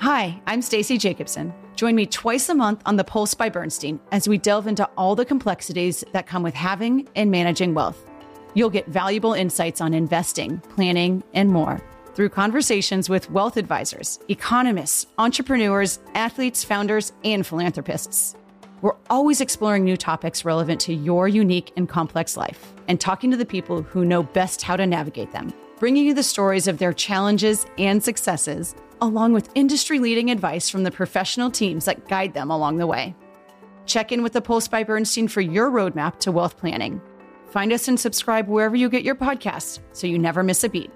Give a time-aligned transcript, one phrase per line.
[0.00, 1.52] Hi, I'm Stacey Jacobson.
[1.76, 5.14] Join me twice a month on The Pulse by Bernstein as we delve into all
[5.14, 8.02] the complexities that come with having and managing wealth.
[8.54, 11.82] You'll get valuable insights on investing, planning, and more
[12.14, 18.36] through conversations with wealth advisors, economists, entrepreneurs, athletes, founders, and philanthropists.
[18.80, 23.36] We're always exploring new topics relevant to your unique and complex life and talking to
[23.36, 26.94] the people who know best how to navigate them, bringing you the stories of their
[26.94, 32.50] challenges and successes, along with industry leading advice from the professional teams that guide them
[32.50, 33.14] along the way.
[33.86, 37.00] Check in with the Pulse by Bernstein for your roadmap to wealth planning.
[37.46, 40.90] Find us and subscribe wherever you get your podcasts so you never miss a beat.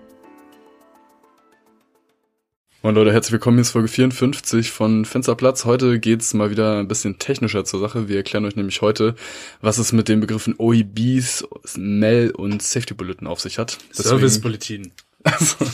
[2.85, 3.57] Moin Leute, herzlich willkommen.
[3.57, 5.65] Hier ist Folge 54 von Fensterplatz.
[5.65, 8.09] Heute geht's mal wieder ein bisschen technischer zur Sache.
[8.09, 9.15] Wir erklären euch nämlich heute,
[9.63, 11.47] was es mit den Begriffen OEBs,
[11.79, 13.79] MEL und Safety Bulletin auf sich hat.
[13.91, 14.93] Service Bulletin.
[15.35, 15.65] Also,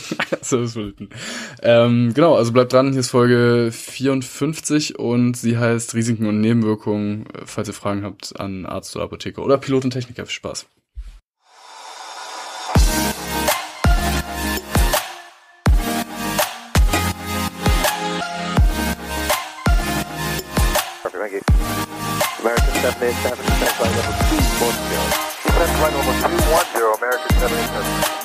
[0.41, 1.09] Service Bulletin.
[1.61, 2.91] Ähm, genau, also bleibt dran.
[2.91, 7.25] Hier ist Folge 54 und sie heißt Risiken und Nebenwirkungen.
[7.45, 10.67] Falls ihr Fragen habt an Arzt oder Apotheker oder Pilot und Techniker, viel Spaß.
[22.41, 24.13] American 787, descent flight level
[24.57, 24.71] 210.
[25.45, 28.20] Descent flight level 210, American 787.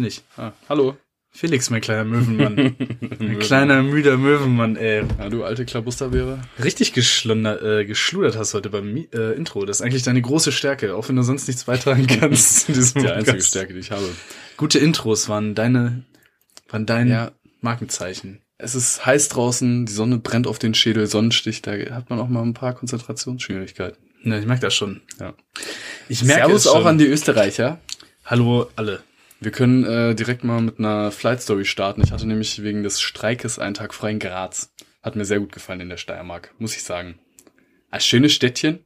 [0.00, 0.22] bin ich.
[0.36, 0.96] Ah, hallo.
[1.32, 2.74] Felix, mein kleiner Möwenmann.
[3.20, 5.04] mein kleiner, müder Möwenmann, ey.
[5.18, 6.40] Ja, du alte Klabusterbeere.
[6.62, 9.64] Richtig geschlundert, äh, geschludert hast heute beim Mi- äh, Intro.
[9.64, 12.66] Das ist eigentlich deine große Stärke, auch wenn du sonst nichts beitragen kannst.
[12.66, 13.48] zu diesem Die einzige Podcast.
[13.50, 14.08] Stärke, die ich habe.
[14.56, 16.02] Gute Intros waren deine,
[16.68, 17.30] waren dein Ja.
[17.60, 18.40] Markenzeichen.
[18.58, 22.28] Es ist heiß draußen, die Sonne brennt auf den Schädel, Sonnenstich, da hat man auch
[22.28, 23.98] mal ein paar Konzentrationsschwierigkeiten.
[24.24, 25.00] Ja, ich merke das schon.
[25.20, 25.34] Ja.
[26.08, 26.82] Ich merke Servus es schon.
[26.82, 27.78] auch an die Österreicher.
[28.24, 29.02] Hallo alle.
[29.40, 32.02] Wir können äh, direkt mal mit einer Flight Story starten.
[32.04, 34.74] Ich hatte nämlich wegen des Streikes einen Tag frei in Graz.
[35.02, 37.18] Hat mir sehr gut gefallen in der Steiermark, muss ich sagen.
[37.90, 38.80] Ein schönes Städtchen,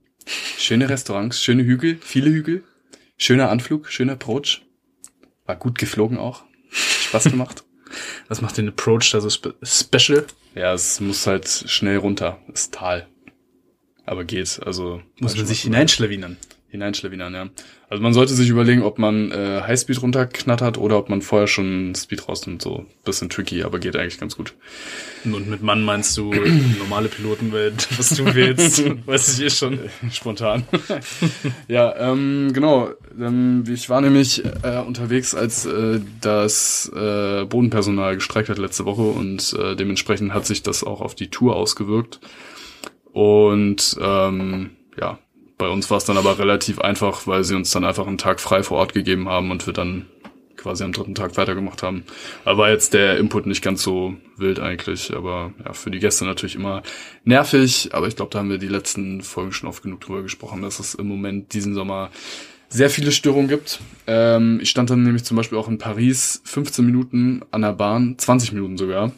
[0.56, 2.62] schöne Restaurants, schöne Hügel, viele Hügel,
[3.16, 4.62] schöner Anflug, schöner Approach.
[5.44, 6.44] War gut geflogen auch.
[6.70, 7.64] Spaß gemacht.
[8.28, 10.24] Was macht den Approach da so spe special?
[10.54, 12.38] ja, es muss halt schnell runter.
[12.52, 13.08] Ist Tal.
[14.06, 15.02] Aber geht, also.
[15.18, 16.36] Muss man sich hineinschlawinern.
[16.74, 17.48] Hineinschlawinern, ja.
[17.88, 21.94] Also man sollte sich überlegen, ob man äh, Highspeed runterknattert oder ob man vorher schon
[21.94, 22.62] Speed rausnimmt.
[22.62, 24.54] So bisschen tricky, aber geht eigentlich ganz gut.
[25.24, 26.34] Und mit Mann meinst du
[26.78, 29.78] normale Pilotenwelt, was du willst, weiß ich eh schon.
[30.10, 30.64] Spontan.
[31.68, 32.90] ja, ähm, genau.
[33.20, 39.02] Ähm, ich war nämlich äh, unterwegs, als äh, das äh, Bodenpersonal gestreikt hat letzte Woche
[39.02, 42.18] und äh, dementsprechend hat sich das auch auf die Tour ausgewirkt.
[43.12, 45.20] Und ähm, ja,
[45.58, 48.40] bei uns war es dann aber relativ einfach, weil sie uns dann einfach einen Tag
[48.40, 50.06] frei vor Ort gegeben haben und wir dann
[50.56, 52.04] quasi am dritten Tag weitergemacht haben.
[52.44, 56.24] Aber war jetzt der Input nicht ganz so wild eigentlich, aber ja, für die Gäste
[56.24, 56.82] natürlich immer
[57.24, 57.90] nervig.
[57.92, 60.80] Aber ich glaube, da haben wir die letzten Folgen schon oft genug drüber gesprochen, dass
[60.80, 62.10] es im Moment diesen Sommer
[62.68, 63.80] sehr viele Störungen gibt.
[64.06, 68.16] Ähm, ich stand dann nämlich zum Beispiel auch in Paris 15 Minuten an der Bahn,
[68.18, 69.12] 20 Minuten sogar,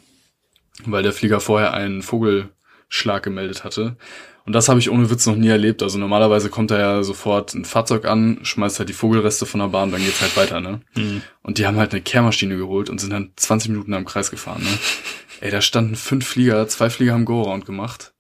[0.85, 3.97] weil der Flieger vorher einen Vogelschlag gemeldet hatte.
[4.47, 5.83] Und das habe ich ohne Witz noch nie erlebt.
[5.83, 9.69] Also normalerweise kommt da ja sofort ein Fahrzeug an, schmeißt halt die Vogelreste von der
[9.69, 10.81] Bahn, dann geht's halt weiter, ne?
[11.43, 14.63] Und die haben halt eine Kehrmaschine geholt und sind dann 20 Minuten am Kreis gefahren,
[14.63, 14.69] ne?
[15.41, 18.15] Ey, da standen fünf Flieger, zwei Flieger haben Go-Round gemacht.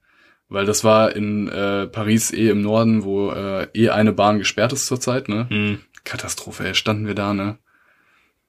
[0.48, 4.72] Weil das war in äh, Paris eh im Norden, wo äh, eh eine Bahn gesperrt
[4.72, 5.47] ist zurzeit, ne?
[5.48, 5.81] Mhm.
[6.04, 7.59] Katastrophe, ey, standen wir da, ne?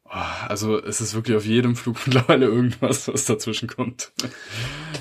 [0.06, 4.12] Oh, also es ist wirklich auf jedem Flug mittlerweile irgendwas, was dazwischen kommt.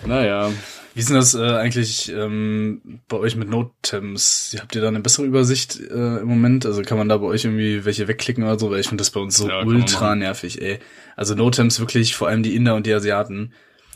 [0.07, 0.51] naja.
[0.97, 4.57] Wie ist denn das äh, eigentlich ähm, bei euch mit Notems?
[4.59, 6.65] Habt ihr da eine bessere Übersicht äh, im Moment?
[6.65, 8.71] Also kann man da bei euch irgendwie welche wegklicken oder so?
[8.71, 10.79] Weil ich finde das bei uns so Ja, ultra nervig, ey.
[11.15, 13.53] Also Notems wirklich, vor allem die Inder und die Asiaten.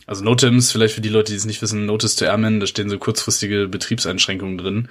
[0.06, 2.90] Also Notems, vielleicht für die Leute, die es nicht wissen, Notice to Airmen, da stehen
[2.90, 4.88] so kurzfristige Betriebseinschränkungen drin.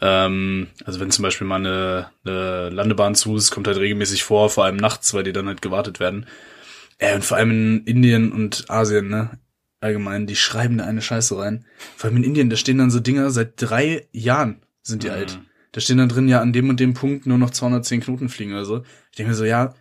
[0.00, 4.50] Ähm, also wenn zum Beispiel mal eine, eine Landebahn zu ist, kommt halt regelmäßig vor,
[4.50, 6.26] vor allem nachts, weil die dann halt gewartet werden.
[6.98, 9.38] Äh, und vor allem in Indien und Asien, ne?
[9.80, 11.64] Allgemein, die schreiben da eine Scheiße rein.
[11.96, 15.12] Vor allem in Indien, da stehen dann so Dinger, seit drei Jahren sind die Mhm.
[15.14, 15.38] alt.
[15.72, 18.52] Da stehen dann drin, ja, an dem und dem Punkt nur noch 210 Knoten fliegen
[18.52, 18.82] oder so.
[19.10, 19.74] Ich denke mir so, ja,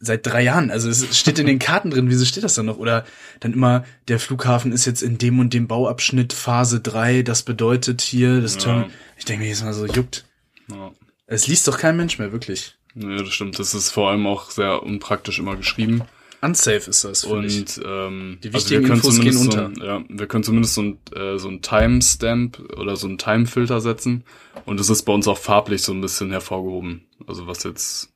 [0.00, 0.70] seit drei Jahren.
[0.70, 2.78] Also es steht in den Karten drin, wieso steht das dann noch?
[2.78, 3.04] Oder
[3.40, 8.00] dann immer, der Flughafen ist jetzt in dem und dem Bauabschnitt Phase 3, das bedeutet
[8.00, 8.60] hier, das Ja.
[8.60, 8.90] Terminal.
[9.18, 10.24] Ich denke mir jetzt mal so, juckt.
[10.70, 10.92] Ja.
[11.26, 12.78] Es liest doch kein Mensch mehr, wirklich.
[12.94, 13.58] Ja, das stimmt.
[13.58, 16.02] Das ist vor allem auch sehr unpraktisch immer geschrieben.
[16.40, 17.24] Unsafe ist das.
[17.24, 19.70] Und ähm, Die also wichtigen können Infos gehen unter.
[19.74, 23.18] So, ein- ja, wir können zumindest so ein, äh, so ein Timestamp oder so ein
[23.18, 24.24] Timefilter setzen.
[24.64, 27.06] Und es ist bei uns auch farblich so ein bisschen hervorgehoben.
[27.26, 28.10] Also was jetzt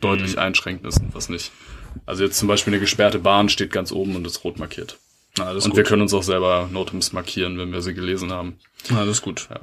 [0.00, 0.38] deutlich Mhm.
[0.42, 1.50] einschränkend ist und was nicht.
[2.06, 4.98] Also jetzt zum Beispiel eine gesperrte Bahn steht ganz oben und ist rot markiert.
[5.38, 5.76] Na, und gut.
[5.76, 8.58] wir können uns auch selber Notems markieren, wenn wir sie gelesen haben.
[8.90, 9.48] Na, alles gut.
[9.50, 9.60] Ja.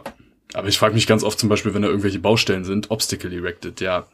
[0.54, 3.82] Aber ich frage mich ganz oft zum Beispiel, wenn da irgendwelche Baustellen sind, Obstacle erected,
[3.82, 4.08] ja,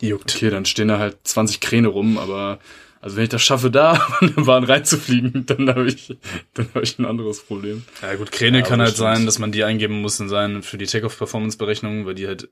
[0.00, 0.34] Juckt.
[0.36, 2.58] okay, dann stehen da halt 20 Kräne rum, aber
[3.00, 6.16] also wenn ich das schaffe, da von der Bahn reinzufliegen, dann habe ich,
[6.54, 7.84] dann habe ich ein anderes Problem.
[8.02, 8.98] Ja gut, Kräne Ja, kann halt stimmt.
[9.16, 12.48] sein, dass man die eingeben muss in sein für die Takeoff-Performance-Berechnung, weil die halt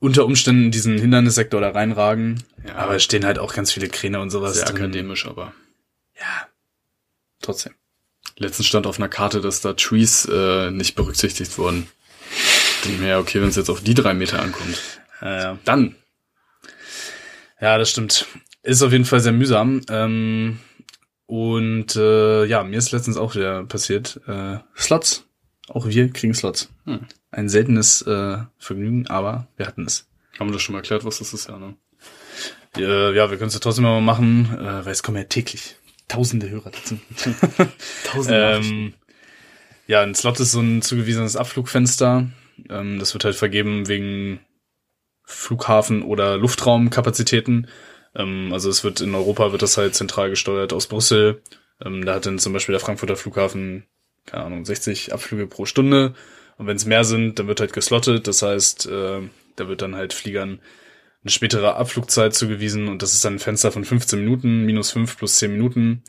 [0.00, 2.42] unter Umständen in diesen Hindernissektor da reinragen.
[2.66, 2.74] Ja.
[2.76, 4.76] Aber es stehen halt auch ganz viele Kräne und sowas Sehr drin.
[4.76, 5.52] akademisch, aber
[6.18, 6.48] Ja.
[7.40, 7.74] Trotzdem.
[8.36, 11.86] letztens stand auf einer Karte, dass da Trees äh, nicht berücksichtigt wurden.
[12.84, 14.78] Denke mir, ja, okay, wenn es jetzt auf die drei Meter ankommt,
[15.20, 15.58] Ja, ja.
[15.64, 15.94] dann.
[17.60, 18.26] ja, das stimmt.
[18.62, 19.80] Ist auf jeden Fall sehr mühsam.
[19.88, 20.58] Ähm,
[21.26, 24.20] und äh, ja, mir ist letztens auch wieder passiert.
[24.26, 25.26] Äh, Slots.
[25.68, 26.72] Auch wir kriegen Slots.
[26.84, 27.06] Hm.
[27.30, 30.08] Ein seltenes äh, Vergnügen, aber wir hatten es.
[30.38, 31.76] Haben wir das schon mal erklärt, was das ist, ja, ne?
[32.76, 35.76] Äh, ja, wir können es ja trotzdem mal machen, äh, weil es kommen ja täglich
[36.08, 36.98] tausende Hörer dazu.
[38.04, 38.94] Tausend ähm,
[39.86, 42.28] ja, ein Slot ist so ein zugewiesenes Abflugfenster.
[42.68, 44.40] Ähm, das wird halt vergeben wegen
[45.24, 47.68] Flughafen- oder Luftraumkapazitäten.
[48.14, 51.42] Ähm, also es wird in Europa wird das halt zentral gesteuert aus Brüssel.
[51.84, 53.84] Ähm, da hat dann zum Beispiel der Frankfurter Flughafen,
[54.26, 56.14] keine Ahnung, 60 Abflüge pro Stunde.
[56.58, 58.26] Und wenn es mehr sind, dann wird halt geslottet.
[58.28, 59.20] Das heißt, äh,
[59.56, 60.60] da wird dann halt Fliegern
[61.22, 65.16] eine spätere Abflugzeit zugewiesen und das ist dann ein Fenster von 15 Minuten, minus 5
[65.16, 66.02] plus 10 Minuten.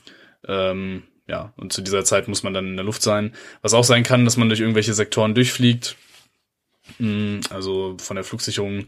[0.47, 3.33] Ähm, ja, und zu dieser Zeit muss man dann in der Luft sein.
[3.61, 5.95] Was auch sein kann, dass man durch irgendwelche Sektoren durchfliegt.
[6.99, 8.87] Mm, Also von der Flugsicherung,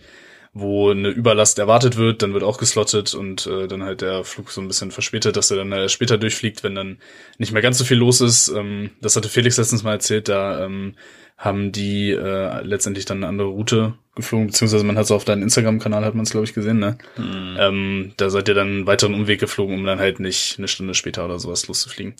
[0.57, 4.51] wo eine Überlast erwartet wird, dann wird auch geslottet und äh, dann halt der Flug
[4.51, 6.97] so ein bisschen verspätet, dass er dann äh, später durchfliegt, wenn dann
[7.37, 8.47] nicht mehr ganz so viel los ist.
[8.47, 10.95] Ähm, das hatte Felix letztens mal erzählt, da ähm,
[11.37, 15.43] haben die äh, letztendlich dann eine andere Route geflogen, beziehungsweise man hat es auf deinem
[15.43, 16.97] Instagram-Kanal, hat man es, glaube ich, gesehen, ne?
[17.59, 20.93] Ähm, da seid ihr dann einen weiteren Umweg geflogen, um dann halt nicht eine Stunde
[20.93, 22.15] später oder sowas loszufliegen.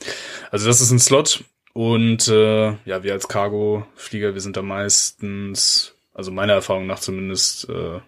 [0.52, 5.96] Also das ist ein Slot und äh, ja, wir als Cargo-Flieger, wir sind da meistens,
[6.14, 8.02] also meiner Erfahrung nach zumindest, äh,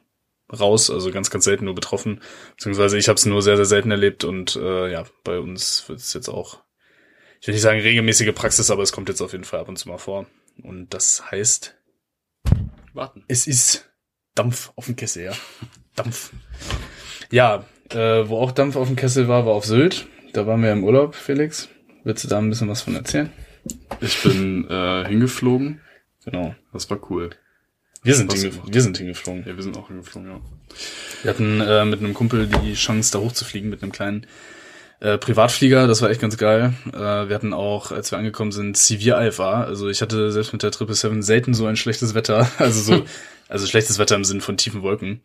[0.51, 2.21] raus, also ganz, ganz selten nur betroffen.
[2.55, 5.99] Beziehungsweise ich habe es nur sehr, sehr selten erlebt und äh, ja, bei uns wird
[5.99, 6.63] es jetzt auch,
[7.41, 9.77] ich will nicht sagen regelmäßige Praxis, aber es kommt jetzt auf jeden Fall ab und
[9.77, 10.25] zu mal vor.
[10.63, 11.75] Und das heißt,
[12.93, 13.23] Warten.
[13.27, 13.89] es ist
[14.35, 15.33] Dampf auf dem Kessel, ja.
[15.95, 16.31] Dampf.
[17.31, 20.07] Ja, äh, wo auch Dampf auf dem Kessel war, war auf Sylt.
[20.33, 21.69] Da waren wir im Urlaub, Felix.
[22.03, 23.31] Willst du da ein bisschen was von erzählen?
[23.99, 25.81] Ich bin äh, hingeflogen.
[26.23, 26.55] Genau.
[26.71, 27.31] Das war cool.
[28.03, 28.73] Wir sind, Was hinge gemacht?
[28.73, 29.43] wir sind hingeflogen.
[29.45, 30.39] Ja, wir sind auch hingeflogen, ja.
[31.23, 34.27] Wir hatten äh, mit einem Kumpel die Chance, da hochzufliegen mit einem kleinen
[34.99, 35.87] äh, Privatflieger.
[35.87, 36.73] Das war echt ganz geil.
[36.93, 39.63] Äh, wir hatten auch, als wir angekommen sind, Severe IFA.
[39.63, 42.49] Also ich hatte selbst mit der 777 selten so ein schlechtes Wetter.
[42.57, 43.05] Also so,
[43.49, 45.21] also schlechtes Wetter im Sinn von tiefen Wolken.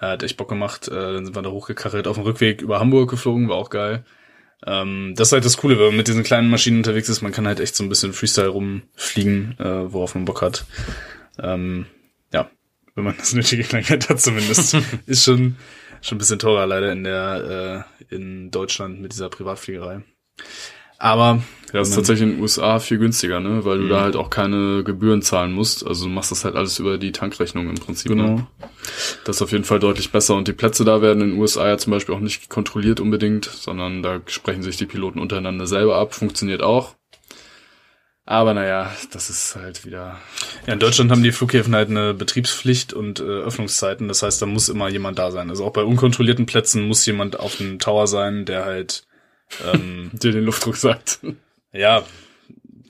[0.00, 0.88] Äh, hat echt Bock gemacht.
[0.88, 4.04] Äh, dann sind wir da hochgekachelt, auf dem Rückweg über Hamburg geflogen, war auch geil.
[4.66, 7.20] Ähm, das ist halt das Coole, wenn man mit diesen kleinen Maschinen unterwegs ist.
[7.22, 10.64] Man kann halt echt so ein bisschen Freestyle rumfliegen, äh, worauf man Bock hat.
[11.38, 11.86] Ähm,
[12.96, 14.74] wenn man das nötige Kleingeld hat zumindest.
[15.06, 15.54] ist schon,
[16.02, 20.02] schon ein bisschen teurer leider in der, äh, in Deutschland mit dieser Privatfliegerei.
[20.98, 21.42] Aber,
[21.74, 23.66] Ja, das ist tatsächlich in den USA viel günstiger, ne?
[23.66, 23.88] Weil du Mhm.
[23.90, 25.86] da halt auch keine Gebühren zahlen musst.
[25.86, 28.12] Also du machst das halt alles über die Tankrechnung im Prinzip.
[28.12, 28.36] Genau.
[28.36, 28.46] Ne?
[29.24, 30.36] Das ist auf jeden Fall deutlich besser.
[30.36, 33.44] Und die Plätze da werden in den USA ja zum Beispiel auch nicht kontrolliert unbedingt,
[33.44, 36.14] sondern da sprechen sich die Piloten untereinander selber ab.
[36.14, 36.94] Funktioniert auch.
[38.28, 40.18] Aber naja, das ist halt wieder.
[40.66, 44.08] Ja, in Deutschland haben die Flughäfen halt eine Betriebspflicht und äh, Öffnungszeiten.
[44.08, 45.48] Das heißt, da muss immer jemand da sein.
[45.48, 49.06] Also auch bei unkontrollierten Plätzen muss jemand auf dem Tower sein, der halt,
[49.64, 51.20] ähm, dir den Luftdruck sagt.
[51.72, 52.02] ja,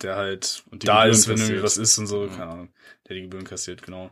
[0.02, 2.68] der halt Und die da Gebühren ist, wenn irgendwie was ist und so, keine Ahnung.
[3.06, 4.10] Der die Gebühren kassiert, genau.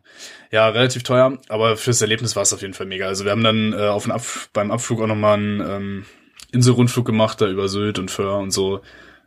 [0.50, 3.06] Ja, relativ teuer, aber fürs Erlebnis war es auf jeden Fall mega.
[3.06, 6.06] Also wir haben dann äh, auf den Ab beim Abflug auch nochmal einen ähm,
[6.52, 8.82] Inselrundflug gemacht, da über Sylt und Föhr und so.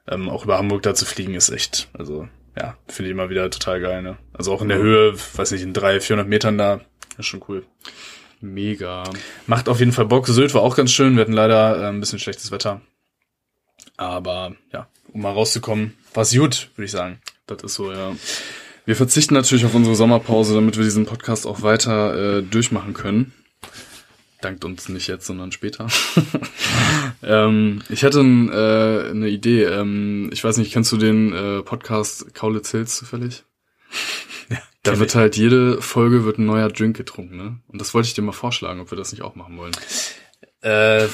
[0.07, 3.49] Ähm, auch über Hamburg da zu fliegen ist echt, also ja, finde ich immer wieder
[3.49, 4.17] total geil, ne?
[4.33, 6.81] Also auch in der Höhe, weiß nicht, in 300, 400 Metern da,
[7.17, 7.65] ist schon cool.
[8.39, 9.03] Mega.
[9.47, 10.27] Macht auf jeden Fall Bock.
[10.27, 11.15] Sylt war auch ganz schön.
[11.15, 12.81] Wir hatten leider äh, ein bisschen schlechtes Wetter.
[13.95, 17.19] Aber ja, um mal rauszukommen, war's gut, würde ich sagen.
[17.47, 18.15] Das ist so, ja.
[18.85, 23.33] Wir verzichten natürlich auf unsere Sommerpause, damit wir diesen Podcast auch weiter äh, durchmachen können.
[24.41, 25.87] Dankt uns nicht jetzt, sondern später.
[27.23, 29.63] ähm, ich hatte n, äh, eine Idee.
[29.63, 33.43] Ähm, ich weiß nicht, kennst du den äh, Podcast Kaulitz Hills zufällig?
[34.83, 37.59] da kenn wird halt jede Folge wird ein neuer Drink getrunken, ne?
[37.67, 39.73] Und das wollte ich dir mal vorschlagen, ob wir das nicht auch machen wollen.
[40.61, 41.07] Äh,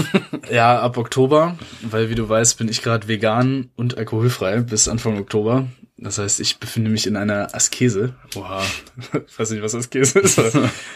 [0.52, 5.18] ja, ab Oktober, weil wie du weißt, bin ich gerade vegan und alkoholfrei bis Anfang
[5.18, 5.68] Oktober.
[5.98, 8.16] Das heißt, ich befinde mich in einer Askese.
[8.36, 8.64] Oha,
[9.28, 10.40] ich weiß nicht, was Askese ist.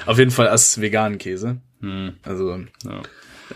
[0.06, 1.18] Auf jeden Fall As-veganen
[1.82, 2.14] Käse.
[2.24, 3.02] Also, Ja.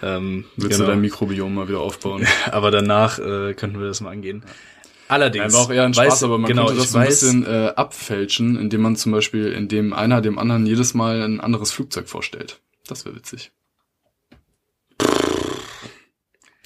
[0.01, 0.85] ähm, Willst genau.
[0.87, 2.25] du dein Mikrobiom mal wieder aufbauen?
[2.51, 4.43] aber danach äh, könnten wir das mal angehen.
[5.07, 5.53] Allerdings.
[5.53, 7.45] War auch eher ein Spaß, weiß- aber man genau, könnte das so ein weiß, bisschen
[7.45, 12.07] äh, abfälschen, indem man zum Beispiel, indem einer dem anderen jedes Mal ein anderes Flugzeug
[12.07, 12.61] vorstellt.
[12.87, 13.51] Das wäre witzig.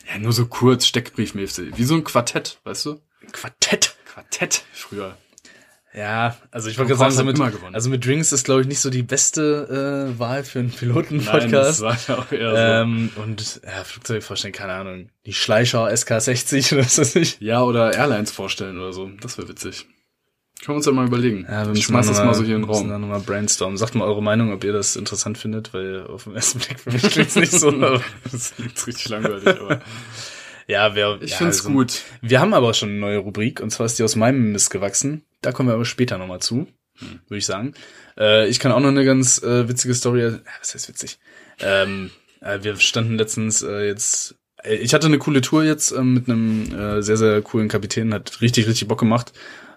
[0.07, 1.77] Ja, nur so kurz, Steckbriefmäßig.
[1.77, 3.01] Wie so ein Quartett, weißt du?
[3.31, 3.95] Quartett.
[4.05, 5.17] Quartett früher.
[5.97, 8.81] Ja, also ich wollte gerade sagen, so mit, also mit Drinks ist, glaube ich, nicht
[8.81, 11.51] so die beste äh, Wahl für einen Nein, Piloten-Podcast.
[11.53, 12.57] das war ja auch eher so.
[12.57, 15.09] Ähm, und ja, Flugzeug vorstellen, keine Ahnung.
[15.25, 17.39] Die Schleicher SK60 oder was weiß ich.
[17.39, 19.09] Ja, oder Airlines vorstellen oder so.
[19.21, 19.85] Das wäre witzig.
[20.59, 21.45] Können wir uns ja mal überlegen.
[21.49, 22.89] Ja, wir ich schmeiß da das noch mal so hier in den Raum.
[22.89, 23.77] da nochmal brainstormen.
[23.77, 26.91] Sagt mal eure Meinung, ob ihr das interessant findet, weil auf den ersten Blick für
[26.91, 27.71] mich klingt's nicht so.
[28.31, 29.79] Das ist richtig langweilig, aber
[30.67, 32.01] ja, wer, ich ja, find's also- gut.
[32.21, 35.23] Wir haben aber schon eine neue Rubrik, und zwar ist die aus meinem Mist gewachsen.
[35.45, 36.67] Da kommen wir aber später nochmal zu,
[36.99, 37.75] würde ich sagen.
[38.17, 41.19] Äh, ich kann auch noch eine ganz äh, witzige Story, was heißt witzig?
[41.59, 42.09] Ähm,
[42.41, 46.27] äh, wir standen letztens äh, jetzt, äh, ich hatte eine coole Tour jetzt äh, mit
[46.27, 49.33] einem äh, sehr, sehr coolen Kapitän, hat richtig, richtig Bock gemacht.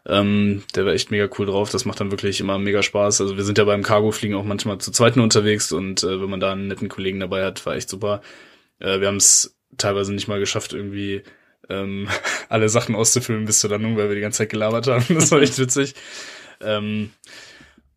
[0.07, 3.21] Ähm, der war echt mega cool drauf, das macht dann wirklich immer mega Spaß.
[3.21, 6.31] Also wir sind ja beim Cargo-Fliegen auch manchmal zu zweit nur unterwegs und äh, wenn
[6.31, 8.23] man da einen netten Kollegen dabei hat, war echt super.
[8.79, 11.25] Äh, wir haben es teilweise nicht mal geschafft, irgendwie
[11.69, 12.09] ähm,
[12.49, 15.05] alle Sachen auszufüllen bis zur Landung, weil wir die ganze Zeit gelabert haben.
[15.15, 15.95] Das war echt witzig.
[16.61, 17.11] Ähm,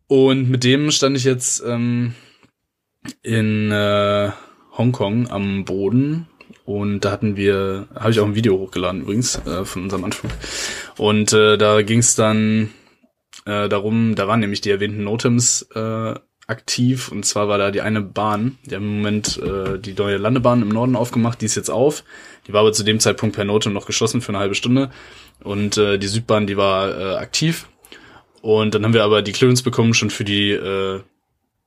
[0.06, 2.14] und mit dem stand ich jetzt ähm,
[3.22, 4.30] in äh,
[4.76, 6.28] Hongkong am Boden
[6.64, 10.32] und da hatten wir, habe ich auch ein Video hochgeladen übrigens äh, von unserem Anflug.
[10.96, 12.70] Und äh, da ging es dann
[13.46, 16.14] äh, darum, da waren nämlich die erwähnten Notems äh,
[16.52, 20.18] aktiv und zwar war da die eine Bahn, die haben im Moment äh, die neue
[20.18, 22.04] Landebahn im Norden aufgemacht, die ist jetzt auf.
[22.46, 24.90] Die war aber zu dem Zeitpunkt per Notem noch geschlossen für eine halbe Stunde
[25.42, 27.68] und äh, die Südbahn, die war äh, aktiv.
[28.42, 31.00] Und dann haben wir aber die Clearance bekommen schon für die, äh,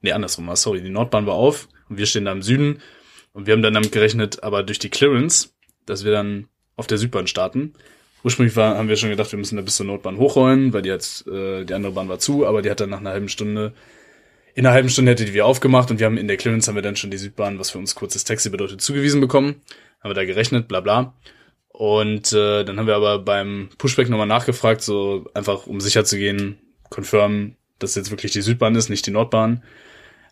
[0.02, 2.82] nee, andersrum, sorry, die Nordbahn war auf und wir stehen da im Süden
[3.34, 5.50] und wir haben dann damit gerechnet, aber durch die Clearance,
[5.86, 7.74] dass wir dann auf der Südbahn starten.
[8.24, 10.90] Ursprünglich war, haben wir schon gedacht, wir müssen da bis zur Nordbahn hochrollen, weil die
[10.90, 13.74] jetzt, äh, die andere Bahn war zu, aber die hat dann nach einer halben Stunde,
[14.56, 16.76] in einer halben Stunde hätte die wieder aufgemacht und wir haben in der Clearance haben
[16.76, 19.62] wir dann schon die Südbahn, was für uns kurzes Taxi bedeutet, zugewiesen bekommen.
[20.02, 21.14] Haben wir da gerechnet, bla bla.
[21.68, 26.18] Und äh, dann haben wir aber beim Pushback nochmal nachgefragt, so einfach um sicher zu
[26.18, 26.58] gehen,
[26.90, 29.62] confirm, dass jetzt wirklich die Südbahn ist, nicht die Nordbahn.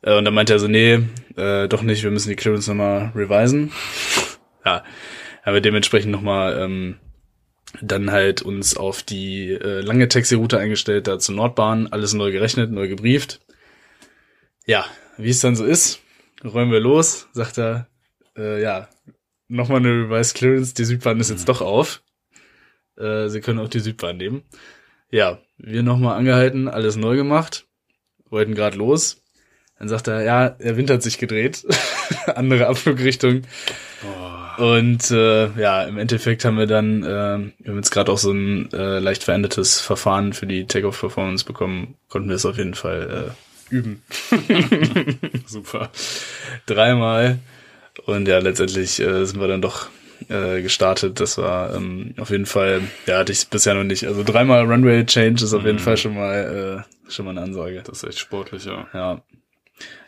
[0.03, 0.99] Äh, und dann meinte er so, nee,
[1.35, 3.73] äh, doch nicht, wir müssen die Clearance nochmal revisen.
[4.65, 4.85] ja,
[5.43, 6.95] haben wir dementsprechend nochmal ähm,
[7.81, 12.71] dann halt uns auf die äh, lange Taxi-Route eingestellt, da zur Nordbahn, alles neu gerechnet,
[12.71, 13.41] neu gebrieft.
[14.65, 14.85] Ja,
[15.17, 15.99] wie es dann so ist,
[16.43, 17.87] räumen wir los, sagt er,
[18.37, 18.87] äh, ja,
[19.49, 22.01] nochmal eine Revised Clearance, die Südbahn ist jetzt doch auf.
[22.97, 24.43] Äh, Sie können auch die Südbahn nehmen.
[25.11, 27.67] Ja, wir nochmal angehalten, alles neu gemacht,
[28.29, 29.21] wollten gerade los.
[29.79, 31.65] Dann sagt er, ja, der Wind hat sich gedreht,
[32.35, 33.41] andere Abflugrichtung.
[34.57, 38.31] Und äh, ja, im Endeffekt haben wir dann, äh, wir haben jetzt gerade auch so
[38.31, 43.29] ein äh, leicht verändertes Verfahren für die Takeoff-Performance bekommen, konnten wir es auf jeden Fall
[43.29, 44.03] äh, üben.
[45.45, 45.91] Super.
[46.65, 47.39] Dreimal.
[48.05, 49.89] Und ja, letztendlich äh, sind wir dann doch
[50.29, 51.19] äh, gestartet.
[51.19, 54.07] Das war ähm, auf jeden Fall, ja, hatte ich bisher noch nicht.
[54.07, 57.81] Also dreimal Runway Change ist auf jeden Fall schon mal äh, schon mal eine Ansage.
[57.85, 58.87] Das ist echt sportlich, ja.
[58.93, 59.21] Ja.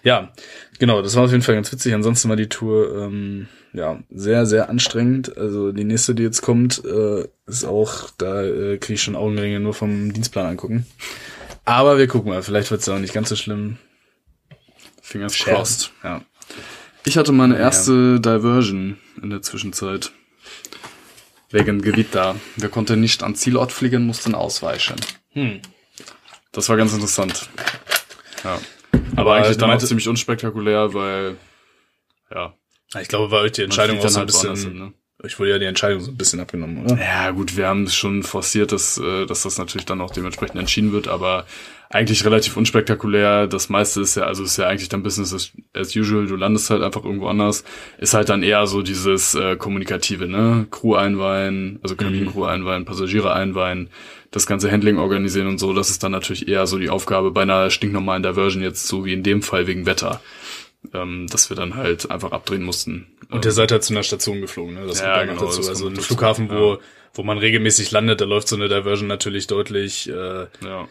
[0.03, 0.31] Ja,
[0.79, 1.93] genau, das war auf jeden Fall ganz witzig.
[1.93, 5.35] Ansonsten war die Tour ähm, ja sehr, sehr anstrengend.
[5.37, 9.59] Also die nächste, die jetzt kommt, äh, ist auch, da äh, kriege ich schon Augenringe
[9.59, 10.85] nur vom Dienstplan angucken.
[11.65, 13.77] Aber wir gucken mal, vielleicht wird es auch nicht ganz so schlimm.
[15.01, 15.91] Fingers crossed.
[16.03, 16.21] Ja.
[17.05, 20.11] Ich hatte meine erste Diversion in der Zwischenzeit.
[21.51, 22.35] Wegen Gewitter.
[22.55, 24.95] Wir konnten nicht an Zielort fliegen, mussten ausweichen.
[25.33, 25.61] Hm.
[26.51, 27.49] Das war ganz interessant.
[28.43, 28.59] Ja.
[29.15, 31.37] Aber, Aber eigentlich dann auch ziemlich unspektakulär, weil,
[32.33, 32.53] ja.
[32.99, 34.93] Ich glaube, war euch die Entscheidung auch so ein halt bisschen, hin, ne?
[35.25, 36.97] Euch wurde ja die Entscheidung so ein bisschen abgenommen, oder?
[36.97, 40.91] Ja, gut, wir haben schon forciert, dass, äh, dass das natürlich dann auch dementsprechend entschieden
[40.91, 41.45] wird, aber
[41.89, 43.47] eigentlich relativ unspektakulär.
[43.47, 46.27] Das meiste ist ja, also ist ja eigentlich dann Business as, as usual.
[46.27, 47.63] Du landest halt einfach irgendwo anders.
[47.97, 50.67] Ist halt dann eher so dieses äh, Kommunikative, ne?
[50.71, 53.89] Crew einweihen, also Kabinencrew einweihen, Passagiere einweihen,
[54.31, 55.73] das ganze Handling organisieren und so.
[55.73, 59.13] Das ist dann natürlich eher so die Aufgabe bei einer stinknormalen Diversion jetzt, so wie
[59.13, 60.21] in dem Fall wegen Wetter.
[60.95, 63.07] Ähm, dass wir dann halt einfach abdrehen mussten.
[63.29, 64.85] Und ihr seid halt zu einer Station geflogen, ne?
[64.87, 65.67] Das Ja, kommt ja genau, dazu.
[65.67, 66.79] Also ein dazu, Flughafen, wo, ja.
[67.13, 70.87] wo man regelmäßig landet, da läuft so eine Diversion natürlich deutlich äh, ja.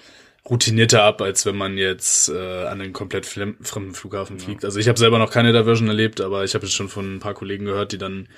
[0.49, 4.65] routinierter ab, als wenn man jetzt äh, an einen komplett fremden Flughafen fliegt.
[4.65, 7.21] Also ich habe selber noch keine Diversion erlebt, aber ich habe jetzt schon von ein
[7.21, 8.29] paar Kollegen gehört, die dann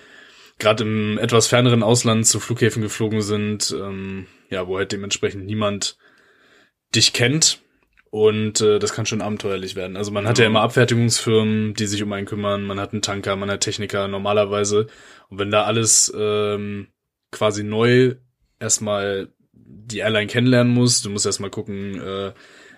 [0.58, 5.96] gerade im etwas ferneren Ausland zu Flughäfen geflogen sind, ähm, ja, wo halt dementsprechend niemand
[6.94, 7.61] dich kennt.
[8.16, 9.99] Und äh, das kann schon abenteuerlich werden.
[9.99, 13.37] Also man hat ja immer Abfertigungsfirmen, die sich um einen kümmern, man hat einen Tanker,
[13.37, 14.87] man hat Techniker normalerweise.
[15.28, 16.87] Und wenn da alles ähm,
[17.30, 18.14] quasi neu
[18.58, 22.32] erstmal die Airline kennenlernen muss, du musst erstmal gucken, äh,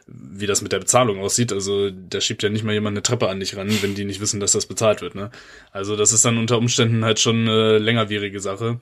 [0.09, 1.53] wie das mit der Bezahlung aussieht.
[1.53, 4.21] Also da schiebt ja nicht mal jemand eine Treppe an dich ran, wenn die nicht
[4.21, 5.15] wissen, dass das bezahlt wird.
[5.15, 5.31] Ne?
[5.71, 8.81] Also das ist dann unter Umständen halt schon eine längerwierige Sache.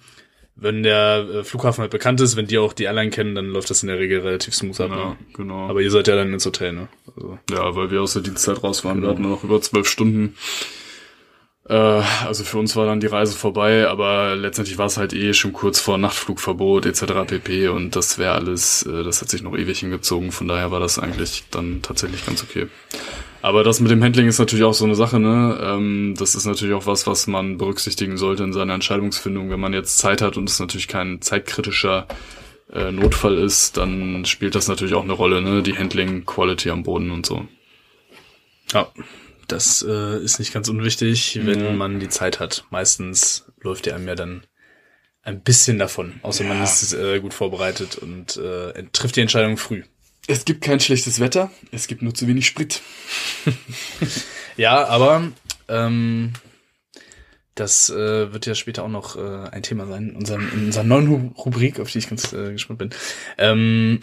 [0.59, 3.69] Wenn der äh, Flughafen halt bekannt ist, wenn die auch die Airline kennen, dann läuft
[3.69, 4.91] das in der Regel relativ smooth ab.
[4.91, 5.17] Ja, Ne?
[5.35, 5.69] genau.
[5.69, 6.89] Aber ihr seid ja dann ins Hotel, ne?
[7.15, 9.03] Also, Ja, weil wir aus der Dienstzeit raus waren.
[9.03, 10.35] Wir hatten noch über zwölf Stunden.
[11.69, 15.35] Äh, also für uns war dann die Reise vorbei, aber letztendlich war es halt eh
[15.35, 17.03] schon kurz vor Nachtflugverbot etc.
[17.27, 17.69] pp.
[17.69, 20.33] Und das wäre alles, äh, das hat sich noch ewig hingezogen.
[20.33, 22.69] Von daher war das eigentlich dann tatsächlich ganz okay.
[23.47, 25.57] Aber das mit dem Handling ist natürlich auch so eine Sache, ne?
[25.63, 29.51] Ähm, das ist natürlich auch was, was man berücksichtigen sollte in seiner Entscheidungsfindung.
[29.51, 32.09] Wenn man jetzt Zeit hat und es natürlich kein zeitkritischer
[32.73, 35.63] äh, Notfall ist, dann spielt das natürlich auch eine Rolle, ne?
[35.63, 37.47] Die Handling-Quality am Boden und so.
[38.73, 38.89] ja,
[39.47, 41.71] das äh, ist nicht ganz unwichtig, wenn Ja.
[41.73, 42.65] man die Zeit hat.
[42.71, 44.43] Meistens läuft der einem ja dann
[45.23, 46.65] ein bisschen davon, außer man Ja.
[46.65, 49.85] ist äh, gut vorbereitet und äh, trifft die Entscheidung früh.
[50.29, 52.83] Es gibt kein schlechtes Wetter, es gibt nur zu wenig Sprit.
[54.59, 55.33] Ja, aber
[55.69, 56.33] ähm,
[57.55, 60.83] das äh, wird ja später auch noch äh, ein Thema sein in, unserem, in unserer
[60.85, 62.91] neuen Ru- Rubrik, auf die ich ganz äh, gespannt bin.
[63.37, 64.01] Ähm,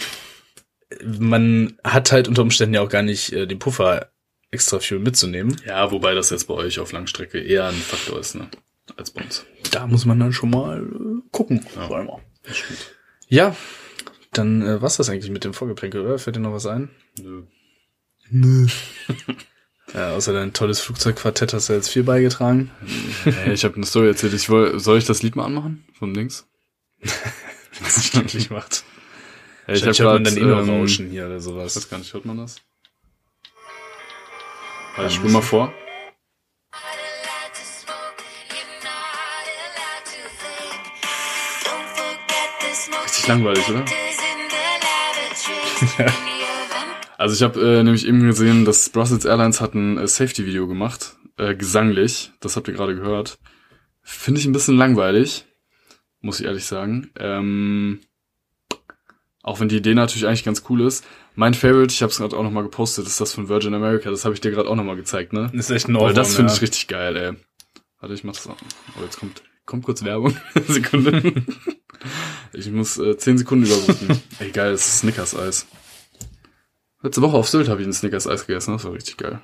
[1.04, 4.12] man hat halt unter Umständen ja auch gar nicht äh, den Puffer
[4.52, 5.60] extra Fuel mitzunehmen.
[5.66, 8.48] Ja, wobei das jetzt bei euch auf Langstrecke eher ein Faktor ist, ne?
[8.96, 9.44] Als bei uns.
[9.72, 11.66] Da muss man dann schon mal äh, gucken.
[11.76, 11.88] Ja.
[11.88, 12.22] Vor allem auch.
[13.28, 13.56] Ja,
[14.34, 16.20] dann äh, war's das eigentlich mit dem Vorgeplänkel, oder?
[16.20, 16.90] Fällt dir noch was ein?
[17.22, 17.44] Nö.
[18.30, 18.68] Nö.
[19.94, 22.72] ja, außer dein tolles Flugzeugquartett hast du jetzt viel beigetragen.
[23.24, 24.34] Hey, ich habe eine Story erzählt.
[24.34, 25.86] Ich woll, soll ich das Lied mal anmachen?
[25.98, 26.48] Vom Dings?
[27.82, 28.84] Was es glücklich macht.
[29.66, 31.76] Hey, ich Wahrscheinlich hab hört man dann eh noch ähm, Rauschen hier oder Ich sowas.
[31.76, 32.58] weiß gar nicht, hört man das?
[34.96, 35.74] Also, ich spul mal vor.
[43.04, 43.86] Richtig langweilig, oder?
[47.18, 51.16] Also ich habe äh, nämlich eben gesehen, dass Brussels Airlines hat ein äh, Safety-Video gemacht,
[51.38, 52.34] äh, gesanglich.
[52.42, 53.40] Das habt ihr gerade gehört.
[54.02, 55.46] Finde ich ein bisschen langweilig,
[56.20, 57.12] muss ich ehrlich sagen.
[57.18, 58.02] Ähm,
[59.42, 61.06] auch wenn die Idee natürlich eigentlich ganz cool ist.
[61.36, 64.10] Mein Favorite, ich habe es gerade auch nochmal gepostet, ist das von Virgin America.
[64.10, 65.50] Das habe ich dir gerade auch nochmal gezeigt, ne?
[65.54, 66.58] ist echt ein Weil das finde ja.
[66.58, 67.34] ich richtig geil, ey.
[68.00, 68.58] Warte, ich mach das auch.
[69.00, 70.36] Oh, jetzt kommt, kommt kurz Werbung.
[70.68, 71.46] Sekunde.
[72.54, 74.22] Ich muss äh, 10 Sekunden überbrücken.
[74.40, 75.66] ey, geil, das ist Snickers-Eis.
[77.02, 79.42] Letzte Woche auf Sylt habe ich ein Snickers-Eis gegessen, das war richtig geil.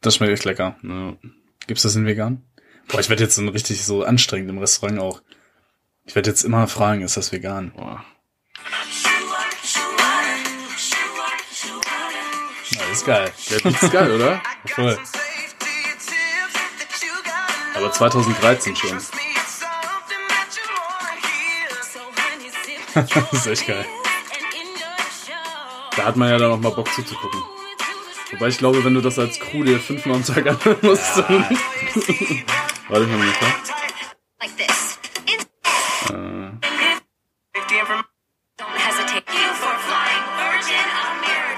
[0.00, 0.76] Das schmeckt echt lecker.
[0.82, 1.16] Ja.
[1.66, 2.42] Gibt's das in vegan?
[2.88, 5.22] Boah, ich werde jetzt so richtig so anstrengend im Restaurant auch.
[6.04, 7.72] Ich werde jetzt immer fragen, ist das vegan?
[7.74, 8.04] Boah.
[12.70, 13.32] Ja, das ist geil.
[13.50, 14.42] Der Beat ist geil, oder?
[14.66, 14.98] Voll.
[17.74, 18.98] Aber 2013 schon.
[23.30, 23.84] das ist echt geil.
[25.96, 27.42] Da hat man ja dann auch mal Bock zuzugucken.
[28.30, 31.44] Wobei ich glaube, wenn du das als Crew dir fünfmal am Tag anhören musst, dann...
[32.88, 33.46] Warte, ich mal nicht, äh,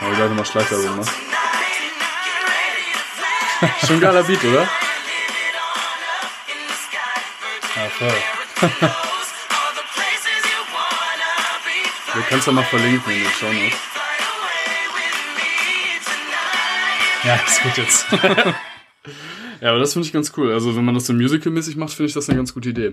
[0.00, 1.14] ich gleich nochmal Schleichwerbung gemacht.
[3.86, 4.68] Schon geiler Beat, oder?
[7.74, 9.10] Ja, voll.
[12.16, 13.78] Du kannst ja mal verlinken in den Show Notes.
[17.24, 18.06] Ja, ist gut jetzt.
[19.62, 20.52] Ja, aber das finde ich ganz cool.
[20.52, 22.92] Also wenn man das so musical-mäßig macht, finde ich das eine ganz gute Idee.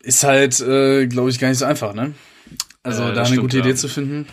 [0.00, 2.14] Ist halt, äh, glaube ich, gar nicht so einfach, ne?
[2.84, 3.64] Also Äh, da eine stimmt, gute ja.
[3.64, 4.28] Idee zu finden.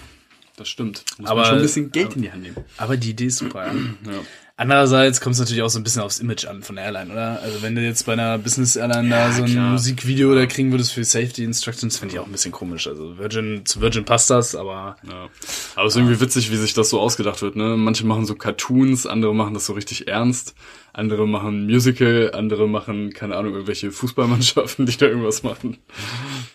[0.58, 1.04] Das stimmt.
[1.18, 2.58] Muss Aber- man schon ein bisschen Geld in die Hand nehmen.
[2.78, 3.74] Aber die Idee ist super, ja.
[3.74, 4.20] Ja.
[4.60, 7.40] Andererseits kommt es natürlich auch so ein bisschen aufs Image an von der Airline, oder?
[7.44, 9.72] Also wenn du jetzt bei einer Business Airline Ja, da so ein klar.
[9.74, 12.88] Musikvideo da kriegen würdest für Safety Instructions, finde ich auch ein bisschen komisch.
[12.88, 15.30] Also Virgin, zu Virgin passt das, aber Ja.
[15.76, 17.56] Aber es ist irgendwie witzig, wie sich das so ausgedacht wird.
[17.56, 17.78] Ne?
[17.78, 20.56] Manche machen so Cartoons, andere machen das so richtig ernst,
[20.92, 25.78] andere machen Musical, andere machen, keine Ahnung, irgendwelche Fußballmannschaften, die da irgendwas machen.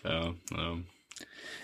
[0.02, 0.76] Ja, ja.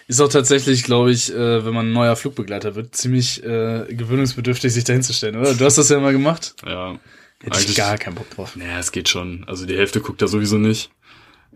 [0.08, 4.72] Ist auch tatsächlich, glaube ich, äh, wenn man ein neuer Flugbegleiter wird, ziemlich äh, gewöhnungsbedürftig,
[4.72, 5.54] sich dahin zu stellen, oder?
[5.54, 6.54] Du hast das ja mal gemacht?
[6.66, 6.98] ja.
[7.40, 8.56] Hätte ich gar keinen Bock drauf.
[8.56, 9.44] Naja, es geht schon.
[9.46, 10.90] Also die Hälfte guckt da sowieso nicht.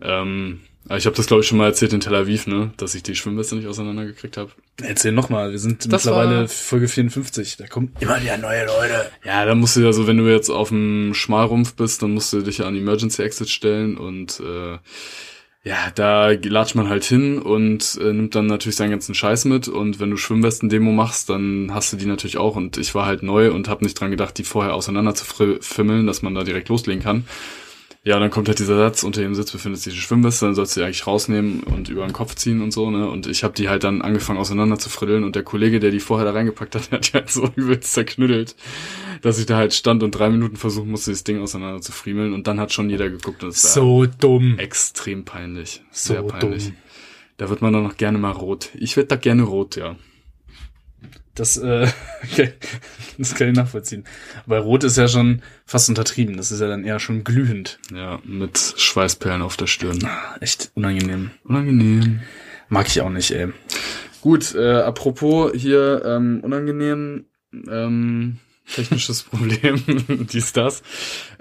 [0.01, 2.95] Ähm, Aber Ich habe das, glaube ich, schon mal erzählt in Tel Aviv, ne, dass
[2.95, 4.51] ich die Schwimmweste nicht auseinandergekriegt habe.
[4.81, 7.57] Erzähl nochmal, wir sind Das mittlerweile Folge 54.
[7.57, 9.11] Da kommen immer wieder neue Leute.
[9.25, 12.31] Ja, dann musst du ja so, wenn du jetzt auf dem Schmalrumpf bist, dann musst
[12.31, 14.77] du dich ja an Emergency Exit stellen und äh,
[15.65, 19.69] ja, da latscht man halt hin und äh, nimmt dann natürlich seinen ganzen Scheiß mit
[19.69, 23.23] und wenn du Schwimmwesten-Demo machst, dann hast du die natürlich auch und ich war halt
[23.23, 25.25] neu und habe nicht dran gedacht, die vorher auseinander zu
[25.61, 27.25] fimmeln, dass man da direkt loslegen kann.
[28.05, 30.55] Ja, und dann kommt halt dieser Satz, unter dem Sitz befindet sich die Schwimmweste, dann
[30.55, 33.09] sollst du die eigentlich rausnehmen und über den Kopf ziehen und so, ne?
[33.09, 36.01] Und ich habe die halt dann angefangen auseinander zu friddeln und der Kollege, der die
[36.01, 38.57] vorher da reingepackt hat, der hat die halt so übelst zerknüttelt,
[39.21, 42.33] dass ich da halt stand und drei Minuten versuchen musste, das Ding auseinander zu friemeln
[42.33, 44.59] und dann hat schon jeder geguckt und es war So dumm.
[44.59, 45.81] extrem peinlich.
[45.91, 46.65] So Sehr peinlich.
[46.65, 46.75] dumm.
[47.37, 48.69] Da wird man dann noch gerne mal rot.
[48.75, 49.95] Ich werd da gerne rot, ja.
[51.35, 51.87] Das, äh,
[52.23, 52.53] okay.
[53.17, 54.03] das kann ich nachvollziehen.
[54.45, 56.37] Weil Rot ist ja schon fast untertrieben.
[56.37, 57.79] Das ist ja dann eher schon glühend.
[57.93, 60.07] Ja, mit Schweißperlen auf der Stirn.
[60.39, 61.31] Echt unangenehm.
[61.43, 62.21] Unangenehm.
[62.69, 63.49] Mag ich auch nicht, ey.
[64.21, 67.25] Gut, äh, apropos hier ähm, unangenehm,
[67.69, 68.37] ähm,
[68.73, 69.83] technisches Problem,
[70.31, 70.81] dies, das.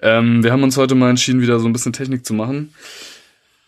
[0.00, 2.74] Ähm, wir haben uns heute mal entschieden, wieder so ein bisschen Technik zu machen.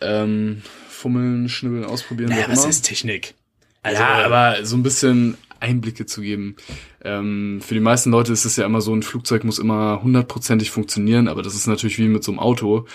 [0.00, 2.70] Ähm, fummeln, schnibbeln, ausprobieren, wie Naja, was immer.
[2.70, 3.34] ist Technik?
[3.82, 6.56] Also, ja, aber so ein bisschen Einblicke zu geben.
[7.02, 10.70] Ähm, für die meisten Leute ist es ja immer so, ein Flugzeug muss immer hundertprozentig
[10.70, 12.86] funktionieren, aber das ist natürlich wie mit so einem Auto.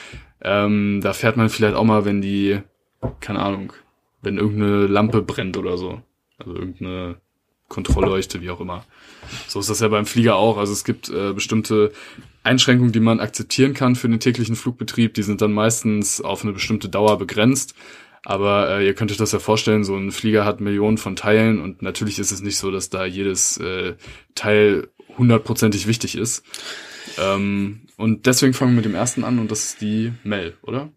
[0.42, 2.60] Ähm, da fährt man vielleicht auch mal, wenn die,
[3.20, 3.74] keine Ahnung,
[4.22, 6.02] wenn irgendeine Lampe brennt oder so.
[6.38, 7.18] Also irgendeine
[7.68, 8.86] Kontrollleuchte, wie auch immer.
[9.48, 10.58] So ist das ja beim Flieger auch.
[10.58, 11.92] Also es gibt äh, bestimmte
[12.44, 15.14] Einschränkungen, die man akzeptieren kann für den täglichen Flugbetrieb.
[15.14, 17.76] Die sind dann meistens auf eine bestimmte Dauer begrenzt.
[18.26, 21.62] Aber äh, ihr könnt euch das ja vorstellen, so ein Flieger hat Millionen von Teilen
[21.62, 23.96] und natürlich ist es nicht so, dass da jedes äh,
[24.36, 26.44] Teil hundertprozentig wichtig ist.
[27.18, 30.92] Ähm, und deswegen fangen wir mit dem ersten an und das ist die Mel, oder?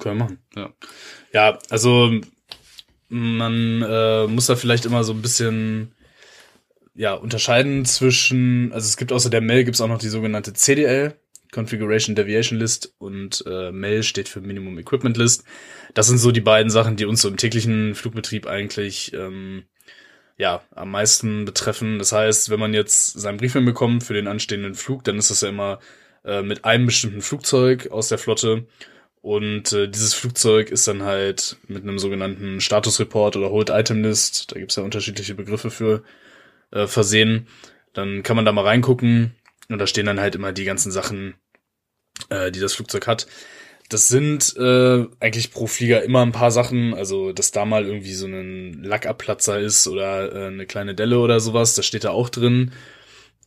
[0.00, 0.38] Können wir machen.
[0.56, 0.72] Ja.
[1.32, 2.12] Ja, also
[3.08, 5.94] man äh, muss da vielleicht immer so ein bisschen
[6.94, 11.14] ja unterscheiden zwischen, also es gibt außer der Mel gibt's auch noch die sogenannte CDL,
[11.54, 15.44] Configuration Deviation List und äh, Mel steht für Minimum Equipment List.
[15.94, 19.64] Das sind so die beiden Sachen, die uns so im täglichen Flugbetrieb eigentlich ähm,
[20.38, 21.98] ja am meisten betreffen.
[21.98, 25.42] Das heißt, wenn man jetzt seinen Briefing bekommt für den anstehenden Flug, dann ist das
[25.42, 25.78] ja immer
[26.24, 28.66] äh, mit einem bestimmten Flugzeug aus der Flotte
[29.22, 34.50] und äh, dieses Flugzeug ist dann halt mit einem sogenannten Statusreport oder Hold Item List,
[34.52, 36.02] da gibt's ja unterschiedliche Begriffe für,
[36.72, 37.46] äh, versehen.
[37.92, 39.36] Dann kann man da mal reingucken
[39.68, 41.34] und da stehen dann halt immer die ganzen Sachen,
[42.30, 43.26] äh, die das Flugzeug hat.
[43.88, 48.14] Das sind äh, eigentlich pro Flieger immer ein paar Sachen, also dass da mal irgendwie
[48.14, 52.30] so ein Lackabplatzer ist oder äh, eine kleine Delle oder sowas, das steht da auch
[52.30, 52.72] drin.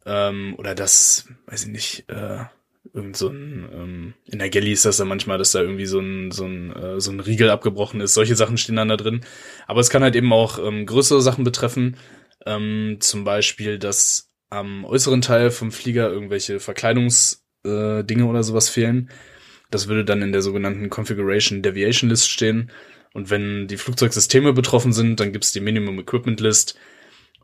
[0.05, 2.45] Ähm, oder das, weiß ich nicht, äh,
[2.93, 5.99] irgend so ein, ähm, in der Galley ist das dann manchmal, dass da irgendwie so
[5.99, 8.13] ein, so ein, äh, so ein Riegel abgebrochen ist.
[8.13, 9.21] Solche Sachen stehen dann da drin.
[9.67, 11.97] Aber es kann halt eben auch ähm, größere Sachen betreffen.
[12.45, 18.69] Ähm, zum Beispiel, dass am äußeren Teil vom Flieger irgendwelche Verkleidungsdinge äh, Dinge oder sowas
[18.69, 19.09] fehlen.
[19.71, 22.71] Das würde dann in der sogenannten Configuration Deviation List stehen.
[23.13, 26.77] Und wenn die Flugzeugsysteme betroffen sind, dann gibt's die Minimum Equipment List.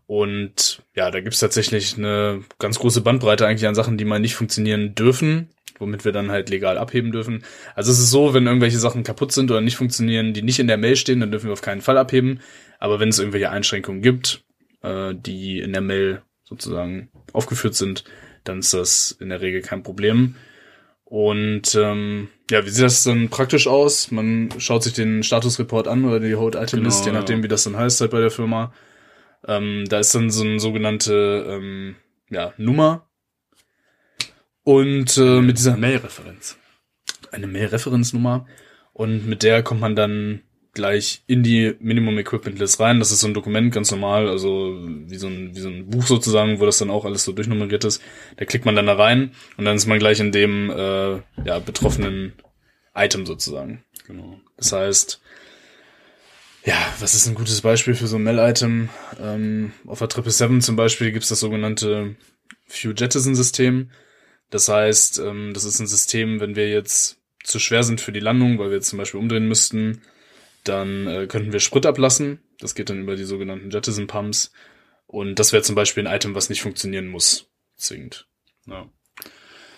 [0.05, 4.35] Und ja, da gibt's tatsächlich eine ganz große Bandbreite eigentlich an Sachen, die mal nicht
[4.35, 7.45] funktionieren dürfen, womit wir dann halt legal abheben dürfen.
[7.75, 10.67] Also es ist so, wenn irgendwelche Sachen kaputt sind oder nicht funktionieren, die nicht in
[10.67, 12.41] der Mail stehen, dann dürfen wir auf keinen Fall abheben.
[12.77, 14.43] Aber wenn es irgendwelche Einschränkungen gibt,
[14.81, 18.03] äh, die in der Mail sozusagen aufgeführt sind,
[18.43, 20.35] dann ist das in der Regel kein Problem.
[21.03, 24.11] Und ähm, ja, wie sieht das dann praktisch aus?
[24.11, 27.43] Man schaut sich den Statusreport an oder die Hold Item List, Genau, je nachdem, ja.
[27.43, 28.73] wie das dann heißt halt bei der Firma.
[29.45, 31.95] Ähm, da ist dann so eine sogenannte ähm,
[32.29, 33.09] ja, Nummer.
[34.63, 36.57] Und äh, mit dieser Mail-Referenz.
[37.31, 38.45] eine Mail-Referenznummer
[38.93, 40.41] und mit der kommt man dann
[40.73, 42.99] gleich in die Minimum Equipment List rein.
[42.99, 46.05] Das ist so ein Dokument, ganz normal, also wie so ein, wie so ein Buch
[46.07, 48.01] sozusagen, wo das dann auch alles so durchnummeriert ist.
[48.37, 51.59] Da klickt man dann da rein und dann ist man gleich in dem äh, ja,
[51.59, 52.33] betroffenen
[52.95, 53.83] Item sozusagen.
[54.07, 54.39] Genau.
[54.57, 55.21] Das heißt,
[56.63, 58.89] ja, was ist ein gutes Beispiel für so ein Mail-Item?
[59.19, 62.15] Ähm, auf der 777 zum Beispiel gibt's das sogenannte
[62.67, 63.89] Few Jettison-System.
[64.51, 68.19] Das heißt, ähm, das ist ein System, wenn wir jetzt zu schwer sind für die
[68.19, 70.01] Landung, weil wir jetzt zum Beispiel umdrehen müssten,
[70.63, 72.39] dann äh, könnten wir Sprit ablassen.
[72.59, 74.51] Das geht dann über die sogenannten Jettison-Pumps.
[75.07, 78.27] Und das wäre zum Beispiel ein Item, was nicht funktionieren muss, zwingend.
[78.67, 78.87] Ja.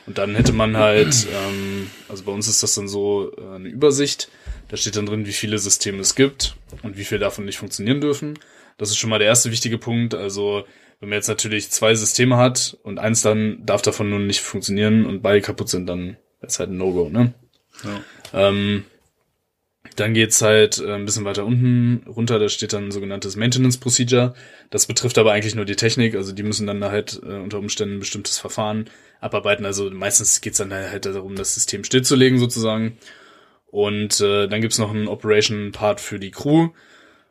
[0.06, 3.70] Und dann hätte man halt, ähm, also bei uns ist das dann so äh, eine
[3.70, 4.30] Übersicht.
[4.68, 8.02] Da steht dann drin, wie viele Systeme es gibt und wie viel davon nicht funktionieren
[8.02, 8.38] dürfen.
[8.78, 10.14] Das ist schon mal der erste wichtige Punkt.
[10.14, 10.66] Also
[11.00, 15.06] wenn man jetzt natürlich zwei Systeme hat und eins dann darf davon nun nicht funktionieren
[15.06, 17.34] und beide kaputt sind, dann ist halt ein No-Go, ne?
[17.84, 18.02] Ja.
[18.50, 18.86] Ähm,
[19.96, 23.78] Dann geht's halt äh, ein bisschen weiter unten runter, da steht dann ein sogenanntes Maintenance
[23.78, 24.34] Procedure.
[24.70, 27.60] Das betrifft aber eigentlich nur die Technik, also die müssen dann da halt äh, unter
[27.60, 29.66] Umständen ein bestimmtes Verfahren abarbeiten.
[29.66, 32.98] Also meistens geht's dann halt darum, das System stillzulegen sozusagen.
[33.68, 36.70] Und äh, dann gibt's noch einen Operation-Part für die Crew.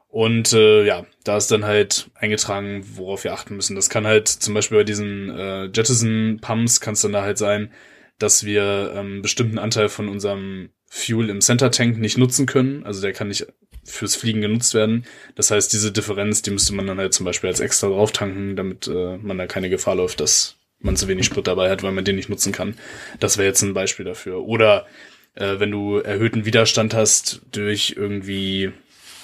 [0.09, 3.77] Und äh, ja, da ist dann halt eingetragen, worauf wir achten müssen.
[3.77, 7.73] Das kann halt zum Beispiel bei diesen äh, Jettison-Pumps kann es dann da halt sein,
[8.19, 12.85] dass wir ähm, bestimmten Anteil von unserem Fuel im Center Tank nicht nutzen können.
[12.85, 13.47] Also der kann nicht
[13.83, 15.07] fürs Fliegen genutzt werden.
[15.35, 18.57] Das heißt, diese Differenz, die müsste man dann halt zum Beispiel als extra drauf tanken,
[18.57, 21.93] damit äh, man da keine Gefahr läuft, dass man zu wenig Sprit dabei hat, weil
[21.93, 22.75] man den nicht nutzen kann.
[23.21, 24.45] Das wäre jetzt ein Beispiel dafür.
[24.45, 24.87] Oder
[25.35, 28.71] äh, wenn du erhöhten Widerstand hast durch irgendwie,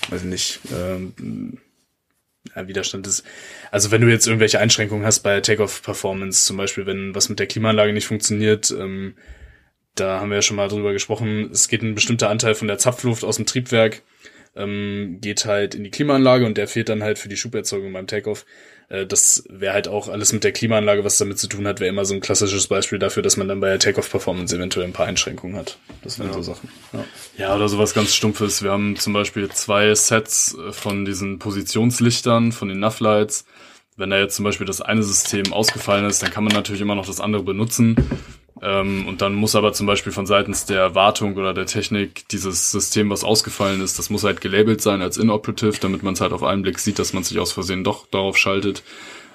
[0.08, 1.58] weiß ich nicht, ähm,
[2.56, 3.24] ja, Widerstand ist.
[3.70, 7.46] Also wenn du jetzt irgendwelche Einschränkungen hast bei Takeoff-Performance, zum Beispiel, wenn was mit der
[7.46, 9.16] Klimaanlage nicht funktioniert, ähm,
[10.00, 12.78] da haben wir ja schon mal drüber gesprochen, es geht ein bestimmter Anteil von der
[12.78, 14.02] Zapfluft aus dem Triebwerk,
[14.56, 18.06] ähm, geht halt in die Klimaanlage und der fehlt dann halt für die Schuberzeugung beim
[18.06, 18.44] Takeoff.
[18.88, 21.90] Äh, das wäre halt auch alles mit der Klimaanlage, was damit zu tun hat, wäre
[21.90, 25.06] immer so ein klassisches Beispiel dafür, dass man dann bei der Takeoff-Performance eventuell ein paar
[25.06, 25.78] Einschränkungen hat.
[26.02, 26.68] Das wären so Sachen.
[26.92, 27.04] Ja.
[27.36, 28.62] Ja, oder sowas ganz Stumpfes.
[28.62, 33.44] Wir haben zum Beispiel zwei Sets äh, von diesen Positionslichtern, von den Nav-Lights.
[33.96, 36.94] Wenn da jetzt zum Beispiel das eine System ausgefallen ist, dann kann man natürlich immer
[36.94, 37.96] noch das andere benutzen.
[38.62, 42.70] Ähm, und dann muss aber zum Beispiel von seitens der Wartung oder der Technik dieses
[42.70, 46.32] System, was ausgefallen ist, das muss halt gelabelt sein als inoperative, damit man es halt
[46.32, 48.82] auf einen Blick sieht, dass man sich aus Versehen doch darauf schaltet.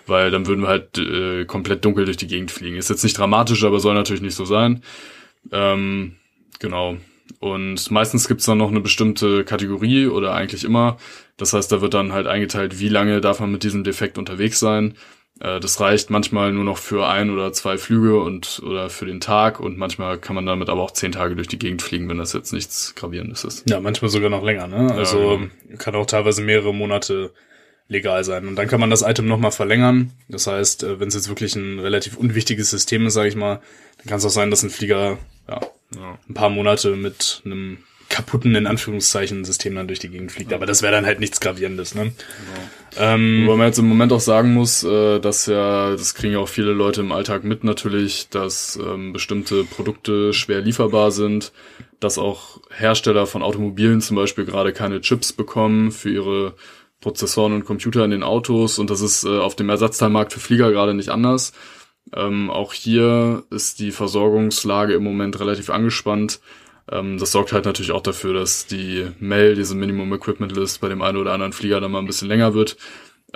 [0.05, 2.75] Weil dann würden wir halt äh, komplett dunkel durch die Gegend fliegen.
[2.75, 4.83] Ist jetzt nicht dramatisch, aber soll natürlich nicht so sein.
[5.51, 6.15] Ähm,
[6.59, 6.97] genau.
[7.39, 10.97] Und meistens gibt's dann noch eine bestimmte Kategorie oder eigentlich immer.
[11.37, 14.59] Das heißt, da wird dann halt eingeteilt, wie lange darf man mit diesem Defekt unterwegs
[14.59, 14.95] sein.
[15.43, 19.19] Äh, Das reicht manchmal nur noch für ein oder zwei Flüge und oder für den
[19.19, 22.17] Tag und manchmal kann man damit aber auch zehn Tage durch die Gegend fliegen, wenn
[22.17, 23.69] das jetzt nichts Gravierendes ist.
[23.69, 24.91] Ja, manchmal sogar noch länger, ne?
[24.93, 25.77] Also genau.
[25.77, 27.31] kann auch teilweise mehrere Monate
[27.89, 28.47] legal sein.
[28.47, 30.11] Und dann kann man das Item nochmal verlängern.
[30.29, 33.59] Das heißt, äh, wenn es jetzt wirklich ein relativ unwichtiges System ist, sage ich mal,
[33.97, 35.17] dann kann es auch sein, dass ein Flieger
[35.49, 35.59] ja,
[35.95, 36.17] Ja.
[36.27, 37.79] ein paar Monate mit einem
[38.13, 40.53] kaputten, in Anführungszeichen, System dann durch die Gegend fliegt.
[40.53, 42.13] Aber das wäre dann halt nichts Gravierendes, ne?
[42.95, 46.39] Ähm, Wobei man jetzt im Moment auch sagen muss, äh, dass ja, das kriegen ja
[46.39, 51.53] auch viele Leute im Alltag mit natürlich, dass ähm, bestimmte Produkte schwer lieferbar sind,
[51.99, 56.53] dass auch Hersteller von Automobilen zum Beispiel gerade keine Chips bekommen für ihre
[57.01, 60.71] Prozessoren und Computer in den Autos und das ist äh, auf dem Ersatzteilmarkt für Flieger
[60.71, 61.51] gerade nicht anders.
[62.15, 66.39] Ähm, auch hier ist die Versorgungslage im Moment relativ angespannt.
[66.91, 70.89] Ähm, das sorgt halt natürlich auch dafür, dass die MEL, diese Minimum Equipment List, bei
[70.89, 72.77] dem einen oder anderen Flieger dann mal ein bisschen länger wird.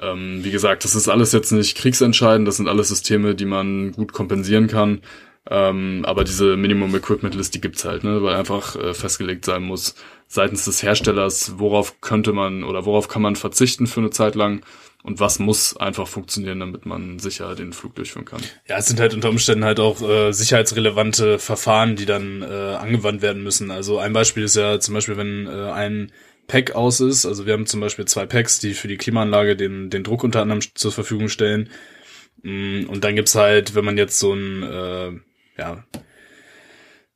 [0.01, 3.93] Ähm, wie gesagt, das ist alles jetzt nicht kriegsentscheidend, das sind alles Systeme, die man
[3.93, 5.01] gut kompensieren kann.
[5.49, 9.63] Ähm, aber diese Minimum Equipment List, die gibt's halt, ne, weil einfach äh, festgelegt sein
[9.63, 9.95] muss,
[10.27, 14.61] seitens des Herstellers, worauf könnte man oder worauf kann man verzichten für eine Zeit lang
[15.07, 18.41] und was muss einfach funktionieren, damit man sicher den Flug durchführen kann.
[18.67, 23.21] Ja, es sind halt unter Umständen halt auch äh, sicherheitsrelevante Verfahren, die dann äh, angewandt
[23.21, 23.71] werden müssen.
[23.71, 26.11] Also ein Beispiel ist ja zum Beispiel, wenn äh, ein
[26.47, 29.89] Pack aus ist, also wir haben zum Beispiel zwei Packs, die für die Klimaanlage den,
[29.89, 31.69] den Druck unter anderem zur Verfügung stellen.
[32.43, 35.11] Mm, Und dann gibt's halt, wenn man jetzt so ein, äh,
[35.57, 35.85] ja,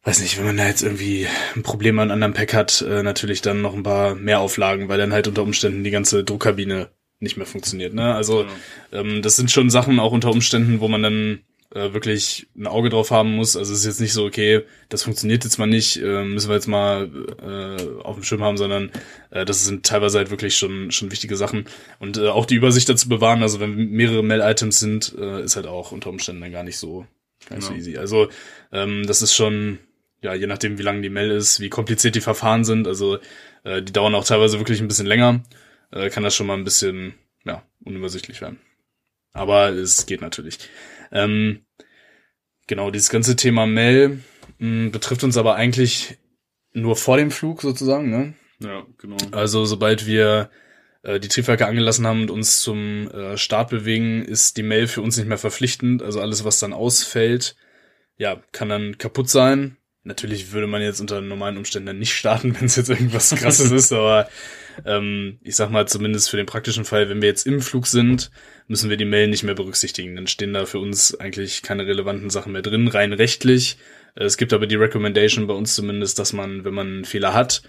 [0.04, 1.28] weiß nicht, wenn man da jetzt irgendwie
[1.58, 4.88] ein Problem an einem anderen Pack hat, äh, natürlich dann noch ein paar mehr Auflagen,
[4.88, 6.90] weil dann halt unter Umständen die ganze Druckkabine
[7.22, 7.94] nicht mehr funktioniert.
[7.94, 8.14] Ne?
[8.14, 8.46] Also
[8.92, 11.40] ähm, das sind schon Sachen auch unter Umständen, wo man dann
[11.74, 13.56] äh, wirklich ein Auge drauf haben muss.
[13.56, 16.56] Also es ist jetzt nicht so, okay, das funktioniert jetzt mal nicht, äh, müssen wir
[16.56, 17.10] jetzt mal
[17.42, 18.92] äh, auf dem Schirm haben, sondern
[19.30, 21.66] äh, das sind teilweise halt wirklich schon schon wichtige Sachen.
[22.00, 25.68] Und äh, auch die Übersicht dazu bewahren, also wenn mehrere Mail-Items sind, äh, ist halt
[25.68, 27.06] auch unter Umständen dann gar nicht so,
[27.48, 27.78] gar nicht so Ja.
[27.80, 27.98] easy.
[27.98, 28.28] Also
[28.74, 29.78] ähm, das ist schon,
[30.22, 33.20] ja, je nachdem, wie lang die Mail ist, wie kompliziert die Verfahren sind, also
[33.64, 35.42] äh, die dauern auch teilweise wirklich ein bisschen länger,
[35.92, 38.60] äh, kann das schon mal ein bisschen, ja, unübersichtlich werden.
[39.34, 40.60] Aber es geht natürlich.
[41.12, 41.66] Ähm,
[42.68, 44.20] genau, dieses ganze Thema Mail
[44.60, 46.18] mh, betrifft uns aber eigentlich
[46.74, 48.34] nur vor dem Flug sozusagen, ne?
[48.60, 49.18] Ja, genau.
[49.32, 50.50] Also sobald wir
[51.04, 55.02] äh, die Triebwerke angelassen haben und uns zum äh, Start bewegen, ist die Mail für
[55.02, 56.04] uns nicht mehr verpflichtend.
[56.04, 57.56] Also alles, was dann ausfällt,
[58.18, 59.78] ja, kann dann kaputt sein.
[60.04, 63.94] Natürlich würde man jetzt unter normalen Umständen nicht starten, wenn es jetzt irgendwas krasses ist,
[63.94, 64.28] aber
[64.86, 68.32] ähm, ich sag mal zumindest für den praktischen Fall, wenn wir jetzt im Flug sind,
[68.68, 70.16] müssen wir die Mail nicht mehr berücksichtigen.
[70.16, 73.78] Dann stehen da für uns eigentlich keine relevanten Sachen mehr drin, rein rechtlich.
[74.16, 77.34] Äh, Es gibt aber die Recommendation bei uns zumindest, dass man, wenn man einen Fehler
[77.34, 77.62] hat,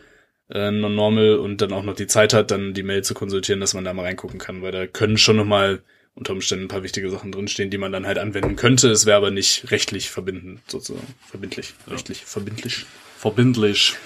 [0.50, 3.74] äh, non-normal und dann auch noch die Zeit hat, dann die Mail zu konsultieren, dass
[3.74, 5.82] man da mal reingucken kann, weil da können schon nochmal
[6.14, 8.90] unter Umständen ein paar wichtige Sachen drinstehen, die man dann halt anwenden könnte.
[8.90, 11.06] Es wäre aber nicht rechtlich verbindend, sozusagen.
[11.26, 11.74] Verbindlich.
[11.88, 12.86] Rechtlich verbindlich.
[13.16, 13.96] Verbindlich.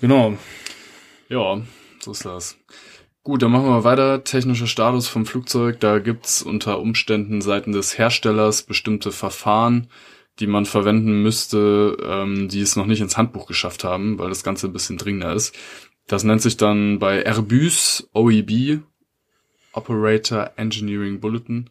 [0.00, 0.36] Genau.
[1.28, 1.62] Ja,
[2.00, 2.56] so ist das.
[3.22, 4.24] Gut, dann machen wir weiter.
[4.24, 5.78] Technischer Status vom Flugzeug.
[5.78, 9.86] Da gibt's unter Umständen seiten des Herstellers bestimmte Verfahren,
[10.40, 14.42] die man verwenden müsste, ähm, die es noch nicht ins Handbuch geschafft haben, weil das
[14.42, 15.54] Ganze ein bisschen dringender ist.
[16.08, 18.80] Das nennt sich dann bei Airbus OEB,
[19.72, 21.70] Operator Engineering Bulletin.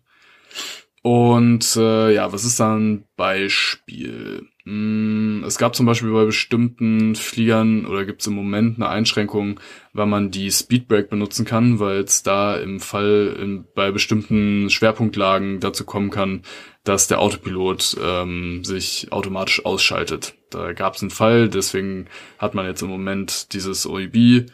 [1.03, 4.47] Und äh, ja, was ist da ein Beispiel?
[4.65, 9.59] Mm, Es gab zum Beispiel bei bestimmten Fliegern oder gibt es im Moment eine Einschränkung,
[9.93, 15.59] weil man die Speedbrake benutzen kann, weil es da im Fall in, bei bestimmten Schwerpunktlagen
[15.59, 16.43] dazu kommen kann,
[16.83, 20.35] dass der Autopilot ähm, sich automatisch ausschaltet.
[20.51, 22.05] Da gab es einen Fall, deswegen
[22.37, 24.45] hat man jetzt im Moment dieses OEB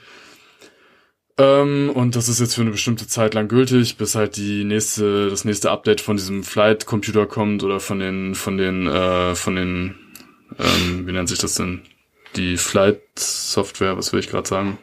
[1.38, 5.30] ähm, und das ist jetzt für eine bestimmte Zeit lang gültig, bis halt die nächste,
[5.30, 9.56] das nächste Update von diesem Flight Computer kommt oder von den, von den, äh, von
[9.56, 9.96] den,
[10.58, 11.82] ähm, wie nennt sich das denn?
[12.36, 14.80] Die Flight Software, was will ich gerade sagen?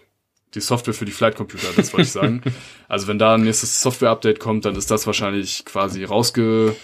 [0.55, 2.43] Die Software für die Flight Computer, das wollte ich sagen.
[2.87, 6.77] Also wenn da ein nächstes Software-Update kommt, dann ist das wahrscheinlich quasi rausge,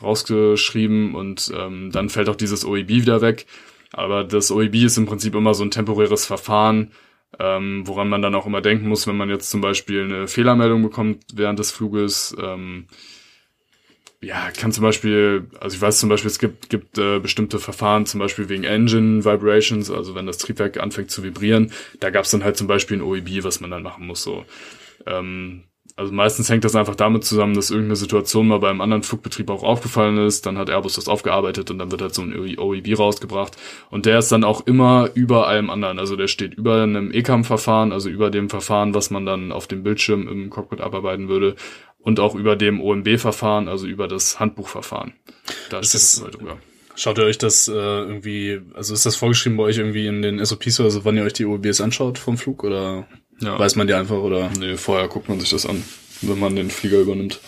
[0.00, 3.46] rausgeschrieben und ähm, dann fällt auch dieses OEB wieder weg.
[3.92, 6.92] Aber das OEB ist im Prinzip immer so ein temporäres Verfahren,
[7.38, 10.82] ähm, woran man dann auch immer denken muss, wenn man jetzt zum Beispiel eine Fehlermeldung
[10.82, 12.36] bekommt während des Fluges.
[12.40, 12.86] Ähm,
[14.20, 18.04] ja, kann zum Beispiel, also ich weiß zum Beispiel, es gibt, gibt äh, bestimmte Verfahren,
[18.04, 22.32] zum Beispiel wegen Engine Vibrations, also wenn das Triebwerk anfängt zu vibrieren, da gab es
[22.32, 24.22] dann halt zum Beispiel ein OEB, was man dann machen muss.
[24.22, 24.44] So.
[25.06, 25.67] Ähm,
[25.98, 29.62] also meistens hängt das einfach damit zusammen, dass irgendeine Situation mal beim anderen Flugbetrieb auch
[29.62, 33.56] aufgefallen ist, dann hat Airbus das aufgearbeitet und dann wird halt so ein OEB rausgebracht.
[33.90, 35.98] Und der ist dann auch immer über allem anderen.
[35.98, 39.82] Also der steht über einem ECAM-Verfahren, also über dem Verfahren, was man dann auf dem
[39.82, 41.56] Bildschirm im Cockpit abarbeiten würde.
[42.00, 45.14] Und auch über dem OMB-Verfahren, also über das Handbuchverfahren.
[45.68, 46.58] Da steht ist- es mal drüber.
[46.94, 50.44] Schaut ihr euch das äh, irgendwie, also ist das vorgeschrieben bei euch irgendwie in den
[50.44, 53.06] SOPs oder so, wann ihr euch die OEBs anschaut vom Flug oder
[53.40, 53.58] Ja.
[53.58, 54.50] weiß man die einfach oder?
[54.58, 55.82] Nee, vorher guckt man sich das an,
[56.22, 57.40] wenn man den Flieger übernimmt.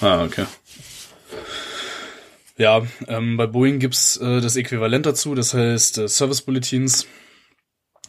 [0.00, 0.46] Ah, okay.
[2.56, 7.06] Ja, ähm, bei Boeing gibt's äh, das Äquivalent dazu, das heißt äh, Service Bulletins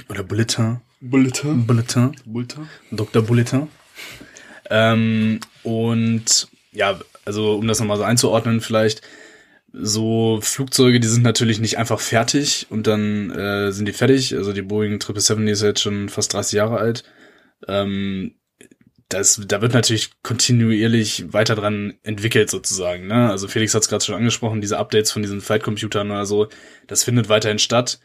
[0.10, 0.82] oder Bulletin.
[1.00, 1.66] Bulletin.
[1.66, 2.16] Bulletin.
[2.26, 2.70] Bulletin.
[2.92, 3.22] Dr.
[3.22, 3.68] Bulletin.
[4.70, 9.02] Ähm, und ja, also um das nochmal so einzuordnen, vielleicht
[9.74, 14.36] so Flugzeuge, die sind natürlich nicht einfach fertig und dann äh, sind die fertig.
[14.36, 17.04] Also die Boeing 777 die ist jetzt schon fast 30 Jahre alt.
[17.68, 18.36] Ähm,
[19.10, 23.08] das, da wird natürlich kontinuierlich weiter dran entwickelt sozusagen.
[23.08, 23.30] Ne?
[23.30, 26.48] Also Felix hat es gerade schon angesprochen, diese Updates von diesen Flight-Computern oder so,
[26.88, 28.00] das findet weiterhin statt.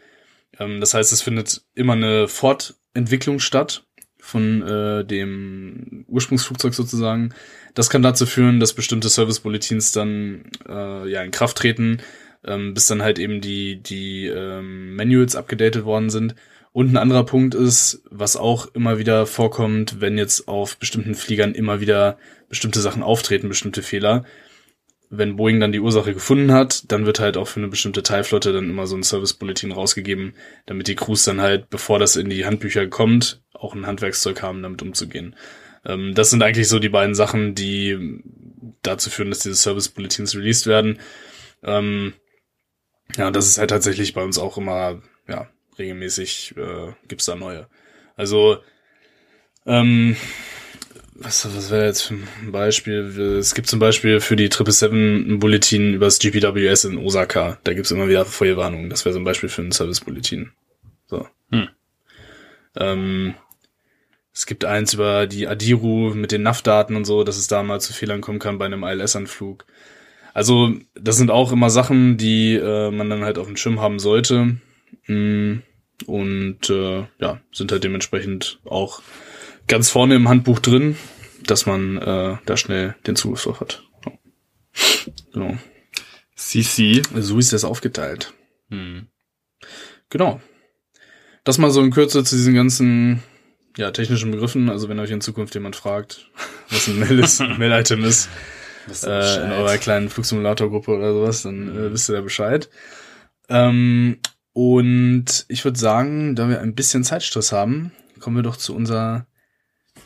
[0.58, 3.86] Ähm, das heißt, es findet immer eine Fortentwicklung statt
[4.26, 7.32] von äh, dem Ursprungsflugzeug sozusagen.
[7.74, 11.98] Das kann dazu führen, dass bestimmte Service-Bulletins dann äh, ja in Kraft treten,
[12.44, 16.34] ähm, bis dann halt eben die die ähm, Manuals abgedatet worden sind.
[16.72, 21.54] Und ein anderer Punkt ist, was auch immer wieder vorkommt, wenn jetzt auf bestimmten Fliegern
[21.54, 24.24] immer wieder bestimmte Sachen auftreten, bestimmte Fehler.
[25.08, 28.52] Wenn Boeing dann die Ursache gefunden hat, dann wird halt auch für eine bestimmte Teilflotte
[28.52, 30.34] dann immer so ein Service-Bulletin rausgegeben,
[30.66, 34.62] damit die Crews dann halt, bevor das in die Handbücher kommt, auch ein Handwerkszeug haben,
[34.62, 35.36] damit umzugehen.
[35.84, 38.22] Ähm, das sind eigentlich so die beiden Sachen, die
[38.82, 40.98] dazu führen, dass diese Service-Bulletins released werden.
[41.62, 42.14] Ähm,
[43.16, 47.68] ja, das ist halt tatsächlich bei uns auch immer, ja, regelmäßig äh, gibt's da neue.
[48.16, 48.58] Also,
[49.66, 50.16] ähm,
[51.14, 53.38] was, was wäre jetzt für ein Beispiel?
[53.38, 57.58] Es gibt zum Beispiel für die 777 ein Bulletin über das GPWS in Osaka.
[57.64, 58.90] Da gibt's immer wieder Feuerwarnungen.
[58.90, 60.52] Das wäre so ein Beispiel für ein Service-Bulletin.
[61.06, 61.26] So.
[61.50, 61.68] Hm.
[62.76, 63.34] Ähm,
[64.36, 67.80] es gibt eins über die Adiru mit den NAV-Daten und so, dass es da mal
[67.80, 69.64] zu Fehlern kommen kann bei einem ILS-Anflug.
[70.34, 73.98] Also, das sind auch immer Sachen, die äh, man dann halt auf dem Schirm haben
[73.98, 74.58] sollte.
[75.06, 75.60] Mm,
[76.04, 79.00] Und äh, ja, sind halt dementsprechend auch
[79.68, 80.98] ganz vorne im Handbuch drin,
[81.46, 83.84] dass man äh, da schnell den Zugriff drauf hat.
[85.32, 85.56] Genau.
[86.34, 87.00] CC.
[87.14, 88.34] So ist das aufgeteilt.
[88.68, 89.06] Hm.
[90.10, 90.42] Genau.
[91.44, 93.22] Das mal so in Kürze zu diesen ganzen
[93.76, 94.68] ja, technischen Begriffen.
[94.70, 96.30] Also wenn euch in Zukunft jemand fragt,
[96.70, 98.28] was ein Mail ist, ein Mail-Item ist,
[99.04, 102.68] äh, in eurer kleinen Flugsimulator-Gruppe oder sowas, dann äh, wisst ihr da Bescheid.
[103.48, 104.18] Ähm,
[104.52, 109.26] und ich würde sagen, da wir ein bisschen Zeitstress haben, kommen wir doch zu unserer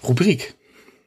[0.03, 0.55] Rubrik.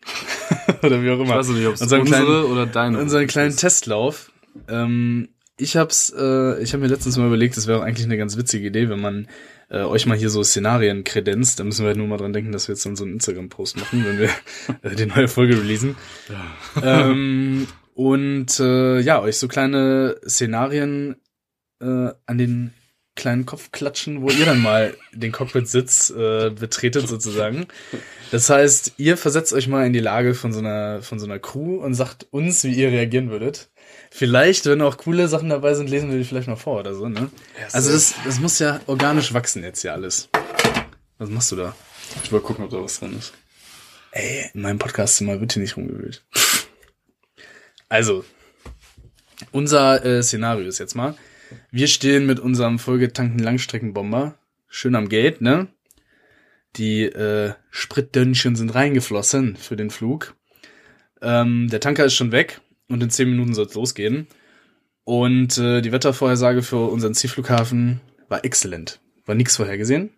[0.83, 1.35] oder wie auch Ich immer.
[1.37, 2.99] weiß nicht, ob es Unseren unsere kleinen- oder deine.
[2.99, 3.57] unseren kleinen ist.
[3.59, 4.31] Testlauf.
[4.67, 8.37] Ähm, ich hab's, äh, ich habe mir letztens mal überlegt, es wäre eigentlich eine ganz
[8.37, 9.27] witzige Idee, wenn man
[9.73, 11.59] äh, euch mal hier so Szenarien kredenzt.
[11.59, 13.77] Da müssen wir halt nur mal dran denken, dass wir jetzt dann so einen Instagram-Post
[13.77, 14.29] machen, wenn wir
[14.83, 15.97] äh, die neue Folge releasen.
[16.83, 21.15] ähm, und äh, ja, euch so kleine Szenarien
[21.81, 22.73] äh, an den
[23.15, 27.67] kleinen Kopfklatschen, wo ihr dann mal den Cockpit-Sitz äh, betretet sozusagen.
[28.31, 31.37] Das heißt, ihr versetzt euch mal in die Lage von so einer von so einer
[31.37, 33.69] Crew und sagt uns, wie ihr reagieren würdet.
[34.15, 37.09] Vielleicht, wenn auch coole Sachen dabei sind, lesen wir die vielleicht noch vor oder so,
[37.09, 37.31] ne?
[37.71, 40.29] Also das, das muss ja organisch wachsen jetzt ja alles.
[41.17, 41.75] Was machst du da?
[42.23, 43.33] Ich will gucken, ob da was drin ist.
[44.11, 46.23] Ey, in meinem Podcastzimmer wird hier nicht rumgewühlt.
[47.89, 48.25] Also,
[49.51, 51.15] unser äh, Szenario ist jetzt mal,
[51.69, 55.67] wir stehen mit unserem vollgetankten Langstreckenbomber schön am Gate, ne?
[56.75, 60.35] Die äh, Spritdönnchen sind reingeflossen für den Flug.
[61.21, 62.61] Ähm, der Tanker ist schon weg
[62.93, 64.27] und in zehn Minuten soll es losgehen.
[65.03, 69.01] Und äh, die Wettervorhersage für unseren Zielflughafen war exzellent.
[69.25, 70.11] War nichts vorhergesehen.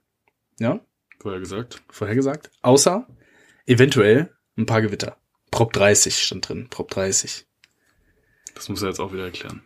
[0.60, 0.80] Ja,
[1.20, 1.82] Vorher gesagt.
[1.90, 2.52] vorhergesagt.
[2.62, 3.08] Außer
[3.66, 5.18] eventuell ein paar Gewitter.
[5.50, 6.68] Prop 30 stand drin.
[6.70, 7.46] Prop 30.
[8.54, 9.62] Das muss er jetzt auch wieder erklären.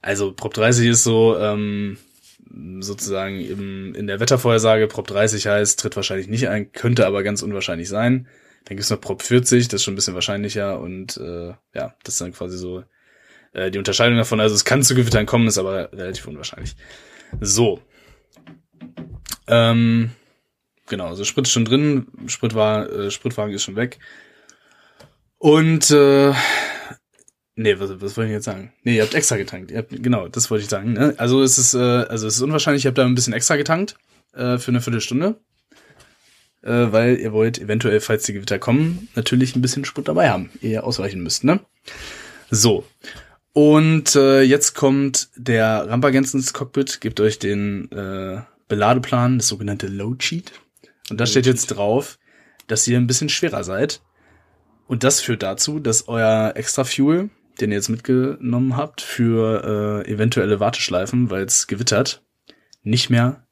[0.00, 1.98] Also Prop 30 ist so ähm,
[2.80, 4.88] sozusagen im, in der Wettervorhersage.
[4.88, 8.26] Prop 30 heißt, tritt wahrscheinlich nicht ein, könnte aber ganz unwahrscheinlich sein.
[8.64, 10.80] Dann gibt's noch Prop 40, das ist schon ein bisschen wahrscheinlicher.
[10.80, 12.84] Und äh, ja, das ist dann quasi so
[13.52, 14.40] äh, die Unterscheidung davon.
[14.40, 16.76] Also es kann zu Gewittern kommen, ist aber relativ unwahrscheinlich.
[17.40, 17.80] So.
[19.46, 20.10] Ähm,
[20.88, 23.98] genau, also Sprit ist schon drin, Sprit war, äh, Spritwagen ist schon weg.
[25.38, 26.32] Und äh,
[27.56, 28.72] nee, was, was wollte ich jetzt sagen?
[28.84, 29.70] Nee, ihr habt extra getankt.
[29.70, 30.92] Ihr habt, genau, das wollte ich sagen.
[30.92, 31.14] Ne?
[31.18, 33.96] Also es ist, äh, also es ist unwahrscheinlich, ihr habt da ein bisschen extra getankt
[34.34, 35.40] äh, für eine Viertelstunde.
[36.62, 40.50] Äh, weil ihr wollt eventuell, falls die Gewitter kommen, natürlich ein bisschen Sprit dabei haben,
[40.60, 41.60] ehe ihr ausweichen müsst, ne?
[42.50, 42.84] So.
[43.52, 49.88] Und äh, jetzt kommt der Rampagents ins Cockpit, gebt euch den äh, Beladeplan, das sogenannte
[49.88, 50.52] Load Sheet.
[51.10, 52.18] Und da steht jetzt drauf,
[52.68, 54.00] dass ihr ein bisschen schwerer seid.
[54.86, 60.10] Und das führt dazu, dass euer Extra Fuel, den ihr jetzt mitgenommen habt, für äh,
[60.10, 62.22] eventuelle Warteschleifen, weil es gewittert,
[62.82, 63.46] nicht mehr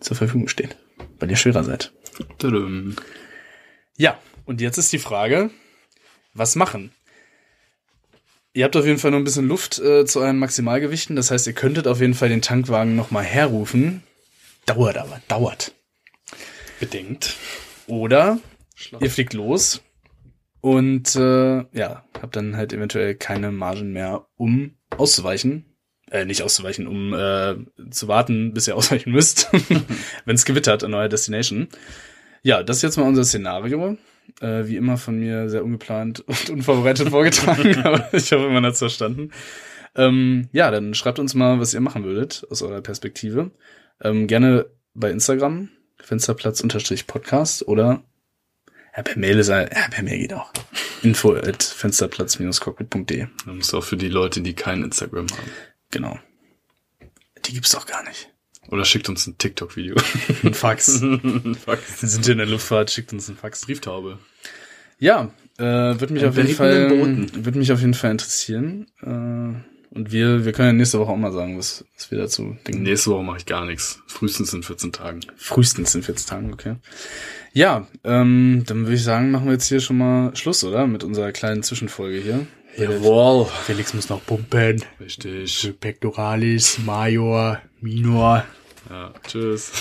[0.00, 0.76] zur Verfügung steht,
[1.18, 1.92] weil ihr schwerer seid.
[3.96, 5.50] Ja, und jetzt ist die Frage,
[6.34, 6.92] was machen?
[8.54, 11.16] Ihr habt auf jeden Fall noch ein bisschen Luft äh, zu euren Maximalgewichten.
[11.16, 14.02] Das heißt, ihr könntet auf jeden Fall den Tankwagen nochmal herrufen.
[14.66, 15.72] Dauert aber, dauert.
[16.78, 17.36] Bedingt.
[17.86, 18.38] Oder
[19.00, 19.82] ihr fliegt los
[20.60, 25.71] und äh, ja, habt dann halt eventuell keine Margen mehr, um auszuweichen.
[26.12, 27.56] Äh, nicht auszuweichen, um äh,
[27.90, 29.48] zu warten, bis ihr ausweichen müsst,
[30.26, 31.68] wenn es gewittert an eurer Destination.
[32.42, 33.96] Ja, das ist jetzt mal unser Szenario.
[34.40, 38.78] Äh, wie immer von mir sehr ungeplant und unvorbereitet vorgetragen, aber ich hoffe, man hat's
[38.78, 39.30] verstanden.
[39.96, 43.50] Ähm, ja, dann schreibt uns mal, was ihr machen würdet aus eurer Perspektive.
[44.02, 48.02] Ähm, gerne bei Instagram, Fensterplatz-Podcast oder
[48.94, 50.52] ja, per Mail ist er, ja, per Mail geht auch.
[51.02, 53.26] Info at fensterplatz-cockpit.de.
[53.46, 55.50] Das ist auch für die Leute, die kein Instagram haben.
[55.92, 56.18] Genau.
[57.44, 58.28] Die gibt's doch gar nicht.
[58.68, 59.96] Oder schickt uns ein TikTok-Video.
[60.42, 61.00] Ein Fax.
[61.64, 62.02] Fax.
[62.02, 63.66] Wir sind hier in der Luftfahrt, schickt uns ein Fax.
[63.66, 64.18] Brieftaube.
[64.98, 66.90] Ja, äh, würde mich Ein auf jeden Fall,
[67.44, 68.86] würde mich auf jeden Fall interessieren.
[69.02, 72.56] Äh, und wir, wir können ja nächste Woche auch mal sagen, was, was wir dazu
[72.66, 72.82] denken.
[72.82, 74.00] Nächste Woche mache ich gar nichts.
[74.06, 75.20] Frühestens in 14 Tagen.
[75.36, 76.76] Frühestens in 14 Tagen, okay.
[77.52, 80.86] Ja, ähm, dann würde ich sagen, machen wir jetzt hier schon mal Schluss, oder?
[80.86, 82.46] Mit unserer kleinen Zwischenfolge hier.
[82.76, 83.46] Jawohl.
[83.46, 84.82] Felix muss noch pumpen.
[85.00, 85.74] Richtig.
[85.80, 88.44] Pectoralis, Major, Minor.
[88.90, 89.72] Ja, tschüss.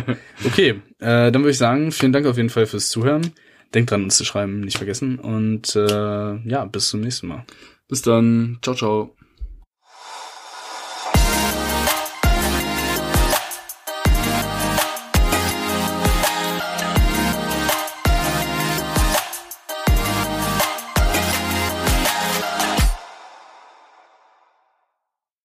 [0.46, 3.32] Okay, äh, dann würde ich sagen, vielen Dank auf jeden Fall fürs Zuhören.
[3.74, 5.20] Denkt dran, uns zu schreiben, nicht vergessen.
[5.20, 7.46] Und äh, ja, bis zum nächsten Mal.
[7.88, 8.60] Bis dann.
[8.62, 9.15] Ciao, ciao.